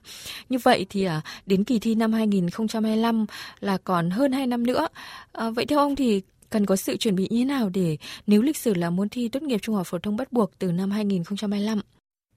Như 0.50 0.58
vậy 0.64 0.86
thì 0.90 1.04
à, 1.04 1.22
đến 1.46 1.64
kỳ 1.64 1.80
thi 1.80 1.96
năm 1.96 2.14
2025 2.14 3.26
là 3.60 3.78
còn 3.84 4.10
hơn 4.10 4.32
2 4.32 4.48
năm 4.48 4.66
nữa. 4.66 4.88
À, 5.32 5.50
vậy 5.50 5.66
theo 5.66 5.80
ông 5.80 5.96
thì 5.96 6.22
cần 6.56 6.66
có 6.66 6.76
sự 6.76 6.98
chuẩn 6.98 7.16
bị 7.16 7.28
như 7.30 7.40
thế 7.40 7.46
nào 7.46 7.70
để 7.74 7.98
nếu 8.28 8.42
lịch 8.42 8.58
sử 8.58 8.74
là 8.74 8.90
môn 8.90 9.10
thi 9.10 9.30
tốt 9.30 9.42
nghiệp 9.44 9.58
trung 9.58 9.76
học 9.76 9.88
phổ 9.90 9.98
thông 10.00 10.18
bắt 10.18 10.28
buộc 10.32 10.60
từ 10.60 10.72
năm 10.72 10.92
2025? 10.92 11.80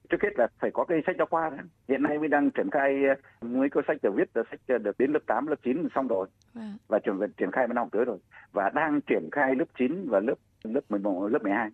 trước 0.09 0.17
hết 0.23 0.29
là 0.37 0.47
phải 0.59 0.71
có 0.73 0.85
cái 0.85 0.97
sách 1.05 1.15
giáo 1.17 1.27
khoa 1.29 1.51
hiện 1.87 2.03
nay 2.03 2.19
mới 2.19 2.27
đang 2.27 2.51
triển 2.51 2.69
khai 2.71 2.93
mới 3.41 3.69
có 3.69 3.81
sách 3.87 3.97
được 4.03 4.13
viết 4.15 4.33
được 4.33 4.47
sách 4.51 4.79
được 4.81 4.97
đến 4.97 5.11
lớp 5.11 5.19
8, 5.27 5.47
lớp 5.47 5.55
9 5.63 5.87
xong 5.95 6.07
rồi. 6.07 6.27
À. 6.55 6.73
và 6.87 6.99
chuẩn 6.99 7.19
bị 7.19 7.27
triển 7.37 7.51
khai 7.51 7.67
năm 7.67 7.77
học 7.77 7.87
tới 7.91 8.05
rồi. 8.05 8.17
Và 8.51 8.69
đang 8.75 8.99
triển 9.01 9.29
khai 9.31 9.55
lớp 9.55 9.65
9 9.79 10.09
và 10.09 10.19
lớp 10.19 10.35
lớp 10.63 10.81
11, 10.89 11.27
lớp 11.27 11.43
12 11.43 11.69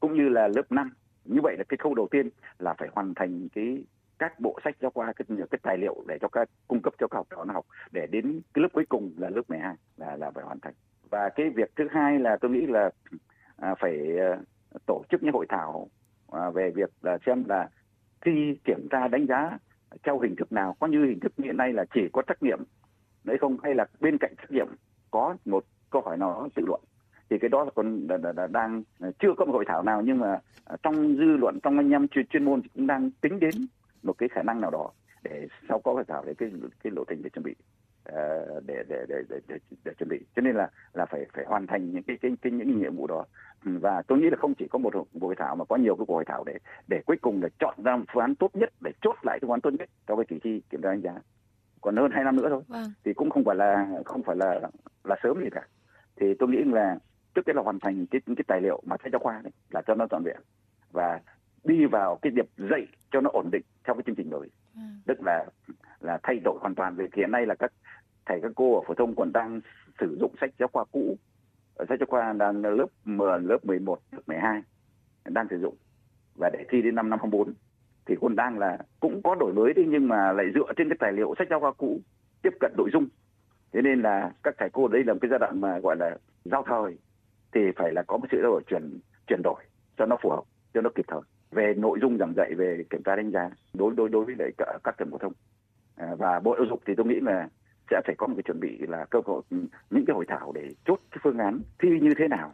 cũng 0.00 0.16
như 0.16 0.28
là 0.28 0.48
lớp 0.48 0.72
5 0.72 0.90
như 1.24 1.40
vậy 1.42 1.54
là 1.58 1.64
cái 1.68 1.76
khâu 1.76 1.94
đầu 1.94 2.08
tiên 2.10 2.28
là 2.58 2.74
phải 2.78 2.88
hoàn 2.92 3.14
thành 3.14 3.48
cái 3.54 3.84
các 4.18 4.40
bộ 4.40 4.58
sách 4.64 4.76
giáo 4.80 4.90
khoa 4.90 5.12
cái, 5.12 5.26
cái 5.50 5.58
tài 5.62 5.78
liệu 5.78 6.04
để 6.08 6.18
cho 6.20 6.28
các 6.28 6.48
cung 6.68 6.82
cấp 6.82 6.94
cho 6.98 7.08
các 7.08 7.16
học 7.16 7.26
trò 7.30 7.44
nó 7.44 7.54
học 7.54 7.66
để 7.92 8.06
đến 8.10 8.40
cái 8.54 8.62
lớp 8.62 8.68
cuối 8.72 8.84
cùng 8.88 9.14
là 9.16 9.30
lớp 9.30 9.42
12 9.48 9.74
là 9.96 10.16
là 10.16 10.30
phải 10.30 10.44
hoàn 10.44 10.60
thành 10.60 10.74
và 11.10 11.28
cái 11.28 11.50
việc 11.50 11.70
thứ 11.76 11.88
hai 11.90 12.18
là 12.18 12.36
tôi 12.40 12.50
nghĩ 12.50 12.66
là 12.66 12.90
à, 13.56 13.74
phải 13.80 14.18
à, 14.18 14.38
tổ 14.86 15.02
chức 15.10 15.22
những 15.22 15.34
hội 15.34 15.46
thảo 15.48 15.88
à, 16.32 16.50
về 16.50 16.70
việc 16.70 16.90
là 17.02 17.18
xem 17.26 17.44
là 17.48 17.68
khi 18.20 18.56
kiểm 18.64 18.88
tra 18.90 19.08
đánh 19.08 19.26
giá 19.26 19.58
theo 20.02 20.18
hình 20.18 20.36
thức 20.36 20.52
nào 20.52 20.76
có 20.80 20.86
như 20.86 21.04
hình 21.04 21.20
thức 21.20 21.32
hiện 21.38 21.56
nay 21.56 21.72
là 21.72 21.84
chỉ 21.94 22.00
có 22.12 22.22
trách 22.22 22.42
nhiệm 22.42 22.62
đấy 23.24 23.38
không? 23.40 23.56
Hay 23.62 23.74
là 23.74 23.86
bên 24.00 24.18
cạnh 24.18 24.34
trách 24.36 24.50
nhiệm 24.50 24.68
có 25.10 25.36
một 25.44 25.64
câu 25.90 26.02
hỏi 26.02 26.16
nào 26.16 26.48
tự 26.54 26.62
luận? 26.66 26.80
Thì 27.30 27.38
cái 27.38 27.48
đó 27.48 27.64
là 27.64 27.70
còn 27.74 28.06
là, 28.08 28.18
là, 28.22 28.32
là 28.36 28.46
đang 28.46 28.82
à, 29.00 29.08
chưa 29.18 29.34
có 29.36 29.44
một 29.44 29.52
hội 29.52 29.64
thảo 29.68 29.82
nào 29.82 30.02
nhưng 30.02 30.18
mà 30.18 30.38
à, 30.64 30.76
trong 30.82 31.16
dư 31.16 31.36
luận 31.36 31.58
trong 31.62 31.76
anh 31.76 31.90
em 31.90 32.08
chuyên, 32.08 32.26
chuyên 32.26 32.44
môn 32.44 32.62
cũng 32.74 32.86
đang 32.86 33.10
tính 33.10 33.40
đến 33.40 33.54
một 34.02 34.18
cái 34.18 34.28
khả 34.28 34.42
năng 34.42 34.60
nào 34.60 34.70
đó 34.70 34.90
để 35.22 35.46
sau 35.68 35.80
có 35.80 35.92
hội 35.92 36.04
thảo 36.08 36.24
để 36.26 36.34
cái 36.38 36.52
cái 36.82 36.92
lộ 36.96 37.04
trình 37.04 37.22
để 37.22 37.30
chuẩn 37.30 37.44
bị 37.44 37.54
để, 38.66 38.84
để, 38.88 39.04
để, 39.08 39.22
để, 39.28 39.40
để, 39.48 39.58
để 39.84 39.92
chuẩn 39.98 40.08
bị. 40.08 40.20
Cho 40.36 40.42
nên 40.42 40.56
là 40.56 40.70
là 40.92 41.06
phải 41.06 41.26
phải 41.34 41.44
hoàn 41.44 41.66
thành 41.66 41.92
những 41.92 42.02
cái, 42.02 42.18
cái, 42.22 42.30
cái 42.42 42.52
những 42.52 42.80
nhiệm 42.80 42.96
vụ 42.96 43.06
đó. 43.06 43.24
Và 43.62 44.02
tôi 44.02 44.18
nghĩ 44.18 44.30
là 44.30 44.36
không 44.36 44.54
chỉ 44.54 44.68
có 44.68 44.78
một 44.78 44.90
cuộc 44.92 45.08
hội 45.20 45.34
thảo 45.38 45.56
mà 45.56 45.64
có 45.64 45.76
nhiều 45.76 45.96
cái 45.96 46.06
cuộc 46.06 46.14
hội 46.14 46.24
thảo 46.24 46.44
để 46.44 46.58
để 46.88 47.02
cuối 47.06 47.16
cùng 47.20 47.42
là 47.42 47.48
chọn 47.58 47.74
ra 47.84 47.96
một 47.96 48.04
phương 48.12 48.22
án 48.22 48.34
tốt 48.34 48.50
nhất 48.54 48.70
để 48.80 48.92
chốt 49.02 49.16
lại 49.22 49.38
phương 49.42 49.50
án 49.50 49.60
tốt 49.60 49.70
nhất 49.78 49.88
cho 50.08 50.16
cái 50.16 50.24
kỳ 50.28 50.38
thi 50.42 50.62
kiểm 50.70 50.82
tra 50.82 50.90
đánh 50.90 51.00
giá. 51.00 51.14
Còn 51.80 51.96
hơn 51.96 52.10
hai 52.14 52.24
năm 52.24 52.36
nữa 52.36 52.48
thôi. 52.48 52.62
Vâng. 52.68 52.92
thì 53.04 53.12
cũng 53.12 53.30
không 53.30 53.44
phải 53.44 53.56
là 53.56 53.88
không 54.04 54.22
phải 54.22 54.36
là 54.36 54.60
là 55.04 55.16
sớm 55.22 55.40
gì 55.42 55.50
cả. 55.50 55.66
Thì 56.16 56.34
tôi 56.38 56.48
nghĩ 56.48 56.64
là 56.64 56.96
trước 57.34 57.42
tiên 57.44 57.56
là 57.56 57.62
hoàn 57.62 57.78
thành 57.80 58.06
cái 58.06 58.20
cái 58.26 58.44
tài 58.46 58.60
liệu 58.60 58.82
mà 58.86 58.96
sách 59.02 59.12
giáo 59.12 59.18
khoa 59.18 59.40
đấy 59.42 59.52
là 59.70 59.82
cho 59.86 59.94
nó 59.94 60.06
toàn 60.10 60.22
vẹn. 60.22 60.40
Và 60.92 61.20
đi 61.64 61.86
vào 61.86 62.18
cái 62.22 62.32
việc 62.36 62.50
dạy 62.70 62.86
cho 63.10 63.20
nó 63.20 63.30
ổn 63.32 63.50
định 63.52 63.62
theo 63.84 63.94
cái 63.94 64.02
chương 64.06 64.16
trình 64.16 64.30
mới. 64.30 64.40
ừ. 64.40 64.48
Vâng. 64.74 65.00
tức 65.06 65.22
là 65.22 65.46
là 66.00 66.18
thay 66.22 66.40
đổi 66.44 66.58
hoàn 66.60 66.74
toàn 66.74 66.96
về 66.96 67.08
hiện 67.16 67.30
nay 67.30 67.46
là 67.46 67.54
các 67.54 67.72
thầy 68.26 68.40
các 68.42 68.52
cô 68.54 68.80
ở 68.80 68.84
phổ 68.86 68.94
thông 68.94 69.14
còn 69.16 69.32
đang 69.32 69.60
sử 70.00 70.16
dụng 70.20 70.34
sách 70.40 70.50
giáo 70.58 70.68
khoa 70.72 70.84
cũ 70.92 71.16
ờ, 71.74 71.84
sách 71.88 71.98
giáo 72.00 72.06
khoa 72.10 72.32
đang 72.32 72.62
lớp 72.62 72.86
10, 73.04 73.40
lớp 73.40 73.64
11, 73.64 73.98
lớp 74.12 74.22
12 74.26 74.62
đang 75.24 75.46
sử 75.50 75.60
dụng. 75.60 75.76
Và 76.34 76.50
để 76.52 76.64
thi 76.68 76.82
đến 76.82 76.94
năm 76.94 77.10
năm 77.10 77.18
2024 77.22 77.54
thì 78.06 78.14
còn 78.20 78.36
đang 78.36 78.58
là 78.58 78.78
cũng 79.00 79.22
có 79.22 79.34
đổi 79.34 79.52
mới 79.52 79.72
đấy 79.74 79.84
nhưng 79.88 80.08
mà 80.08 80.32
lại 80.32 80.46
dựa 80.54 80.72
trên 80.76 80.88
cái 80.88 80.96
tài 81.00 81.12
liệu 81.12 81.34
sách 81.38 81.48
giáo 81.50 81.60
khoa 81.60 81.72
cũ 81.72 82.00
tiếp 82.42 82.50
cận 82.60 82.72
nội 82.76 82.90
dung. 82.92 83.06
Thế 83.72 83.82
nên 83.82 84.02
là 84.02 84.32
các 84.42 84.54
thầy 84.58 84.70
cô 84.72 84.88
đây 84.88 85.04
là 85.04 85.12
một 85.12 85.18
cái 85.22 85.28
giai 85.30 85.38
đoạn 85.38 85.60
mà 85.60 85.78
gọi 85.78 85.96
là 85.96 86.16
giao 86.44 86.62
thời 86.66 86.98
thì 87.52 87.60
phải 87.76 87.92
là 87.92 88.02
có 88.02 88.16
một 88.16 88.26
sự 88.30 88.40
đổi 88.42 88.62
chuyển 88.66 88.98
chuyển 89.26 89.42
đổi 89.42 89.62
cho 89.96 90.06
nó 90.06 90.16
phù 90.22 90.30
hợp 90.30 90.42
cho 90.74 90.80
nó 90.80 90.90
kịp 90.94 91.04
thời 91.08 91.20
về 91.50 91.74
nội 91.76 91.98
dung 92.02 92.18
giảng 92.18 92.34
dạy 92.36 92.54
về 92.54 92.84
kiểm 92.90 93.02
tra 93.02 93.16
đánh 93.16 93.30
giá 93.30 93.50
đối 93.74 93.94
đối 93.96 94.08
đối 94.08 94.24
với 94.24 94.34
lại 94.38 94.50
các 94.84 94.94
trường 94.98 95.10
phổ 95.10 95.18
thông. 95.18 95.32
À, 95.96 96.14
và 96.18 96.40
bộ 96.40 96.54
giáo 96.58 96.66
dục 96.68 96.80
thì 96.86 96.94
tôi 96.96 97.06
nghĩ 97.06 97.20
là 97.20 97.48
sẽ 97.90 98.00
phải 98.06 98.14
có 98.18 98.26
một 98.26 98.34
cái 98.36 98.42
chuẩn 98.42 98.60
bị 98.60 98.78
là 98.88 99.04
cơ 99.04 99.20
hội 99.24 99.42
những 99.90 100.04
cái 100.06 100.14
hội 100.14 100.24
thảo 100.28 100.52
để 100.54 100.68
chốt 100.84 101.00
cái 101.10 101.18
phương 101.22 101.38
án 101.38 101.60
thi 101.78 101.88
như 102.00 102.10
thế 102.18 102.28
nào 102.28 102.52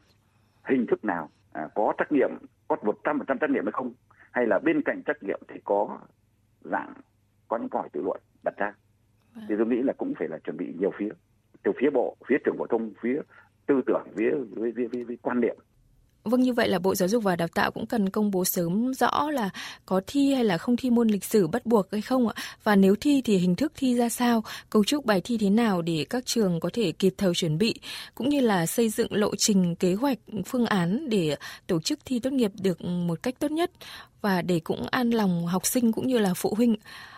hình 0.65 0.87
thức 0.87 1.05
nào 1.05 1.29
à, 1.53 1.69
có 1.75 1.93
trắc 1.99 2.13
nghiệm 2.13 2.31
có 2.69 2.77
một 2.83 2.99
trăm 3.05 3.19
phần 3.19 3.27
trăm 3.27 3.39
trắc 3.39 3.51
nghiệm 3.51 3.65
hay 3.65 3.73
không 3.73 3.93
hay 4.31 4.47
là 4.47 4.59
bên 4.59 4.83
cạnh 4.83 5.03
trắc 5.07 5.23
nghiệm 5.23 5.41
thì 5.49 5.61
có 5.65 5.99
dạng 6.61 6.93
có 7.49 7.59
những 7.59 7.69
câu 7.69 7.81
hỏi 7.81 7.89
tự 7.93 8.03
luận 8.05 8.21
đặt 8.45 8.55
ra. 8.57 8.73
Thì 9.49 9.55
tôi 9.59 9.67
nghĩ 9.67 9.83
là 9.83 9.93
cũng 9.93 10.15
phải 10.19 10.29
là 10.29 10.39
chuẩn 10.39 10.57
bị 10.57 10.75
nhiều 10.79 10.91
phía 10.99 11.09
từ 11.63 11.73
phía 11.81 11.91
bộ 11.91 12.17
phía 12.27 12.37
trường 12.45 12.57
phổ 12.59 12.67
thông 12.67 12.93
phía 13.01 13.21
tư 13.67 13.81
tưởng 13.87 14.07
phía 14.17 14.31
với, 14.31 14.73
với, 14.73 14.87
với, 14.87 15.05
với 15.05 15.19
quan 15.23 15.41
điểm 15.41 15.57
Vâng 16.27 16.41
như 16.41 16.53
vậy 16.53 16.69
là 16.69 16.79
Bộ 16.79 16.95
Giáo 16.95 17.09
dục 17.09 17.23
và 17.23 17.37
Đào 17.37 17.49
tạo 17.49 17.71
cũng 17.71 17.87
cần 17.87 18.09
công 18.09 18.31
bố 18.31 18.45
sớm 18.45 18.95
rõ 18.95 19.31
là 19.31 19.51
có 19.87 20.01
thi 20.07 20.35
hay 20.35 20.45
là 20.45 20.59
không 20.59 20.77
thi 20.77 20.91
môn 20.91 21.09
lịch 21.09 21.25
sử 21.25 21.47
bắt 21.47 21.67
buộc 21.67 21.93
hay 21.93 22.01
không 22.01 22.29
ạ? 22.29 22.35
Và 22.65 22.77
nếu 22.77 22.95
thi 23.01 23.23
thì 23.25 23.39
hình 23.39 23.55
thức 23.55 23.73
thi 23.77 23.95
ra 23.95 24.09
sao, 24.09 24.45
cấu 24.71 24.85
trúc 24.85 25.05
bài 25.05 25.21
thi 25.25 25.39
thế 25.39 25.51
nào 25.51 25.83
để 25.83 26.07
các 26.11 26.27
trường 26.27 26.61
có 26.61 26.71
thể 26.73 26.93
kịp 26.93 27.15
thời 27.19 27.35
chuẩn 27.35 27.59
bị 27.59 27.75
cũng 28.15 28.29
như 28.29 28.41
là 28.41 28.67
xây 28.67 28.89
dựng 28.89 29.15
lộ 29.15 29.37
trình 29.37 29.77
kế 29.77 29.95
hoạch 29.95 30.19
phương 30.47 30.67
án 30.67 31.09
để 31.09 31.37
tổ 31.67 31.81
chức 31.81 31.99
thi 32.05 32.19
tốt 32.19 32.33
nghiệp 32.33 32.53
được 32.61 32.85
một 32.85 33.23
cách 33.23 33.35
tốt 33.39 33.51
nhất 33.51 33.71
và 34.21 34.43
để 34.43 34.61
cũng 34.61 34.87
an 34.91 35.11
lòng 35.11 35.47
học 35.47 35.67
sinh 35.67 35.93
cũng 35.93 36.07
như 36.07 36.19
là 36.19 36.35
phụ 36.35 36.55
huynh. 36.57 36.77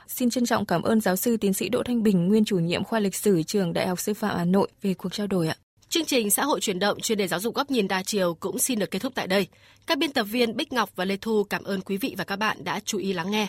Xin 0.09 0.31
trân 0.31 0.47
trọng 0.47 0.67
cảm 0.67 0.83
ơn 0.83 1.01
giáo 1.01 1.17
sư 1.17 1.37
tiến 1.37 1.53
sĩ 1.53 1.69
Đỗ 1.69 1.83
Thanh 1.83 2.03
Bình, 2.03 2.29
nguyên 2.29 2.45
chủ 2.45 2.59
nhiệm 2.59 2.85
khoa 2.85 3.01
lịch 3.01 3.15
sử 3.15 3.43
trường 3.43 3.73
Đại 3.73 3.89
học 3.89 4.01
Sư 4.01 4.15
phạm 4.15 4.39
Hà 4.39 4.45
Nội 4.45 4.69
về 4.83 4.95
cuộc 4.95 5.13
trao 5.13 5.27
đổi 5.27 5.49
ạ. 5.49 5.57
Chương 5.89 6.05
trình 6.05 6.31
xã 6.31 6.45
hội 6.45 6.61
chuyển 6.61 6.79
động, 6.79 7.01
chuyên 7.01 7.19
đề 7.19 7.29
giáo 7.29 7.41
dục 7.41 7.55
góc 7.55 7.71
nhìn 7.71 7.89
đa 7.89 8.03
chiều 8.03 8.35
cũng 8.35 8.59
xin 8.59 8.79
được 8.79 8.91
kết 8.91 8.99
thúc 8.99 9.13
tại 9.15 9.27
đây. 9.27 9.47
Các 9.87 9.99
biên 9.99 10.13
tập 10.13 10.23
viên 10.23 10.57
Bích 10.57 10.73
Ngọc 10.73 10.91
và 10.97 11.05
Lê 11.05 11.17
Thu 11.17 11.45
cảm 11.45 11.65
ơn 11.65 11.81
quý 11.81 11.97
vị 11.97 12.15
và 12.19 12.25
các 12.25 12.37
bạn 12.37 12.65
đã 12.65 12.81
chú 12.85 12.99
ý 12.99 13.13
lắng 13.13 13.31
nghe. 13.31 13.49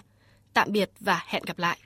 Tạm 0.53 0.71
biệt 0.71 0.91
và 0.99 1.23
hẹn 1.27 1.43
gặp 1.45 1.59
lại. 1.59 1.77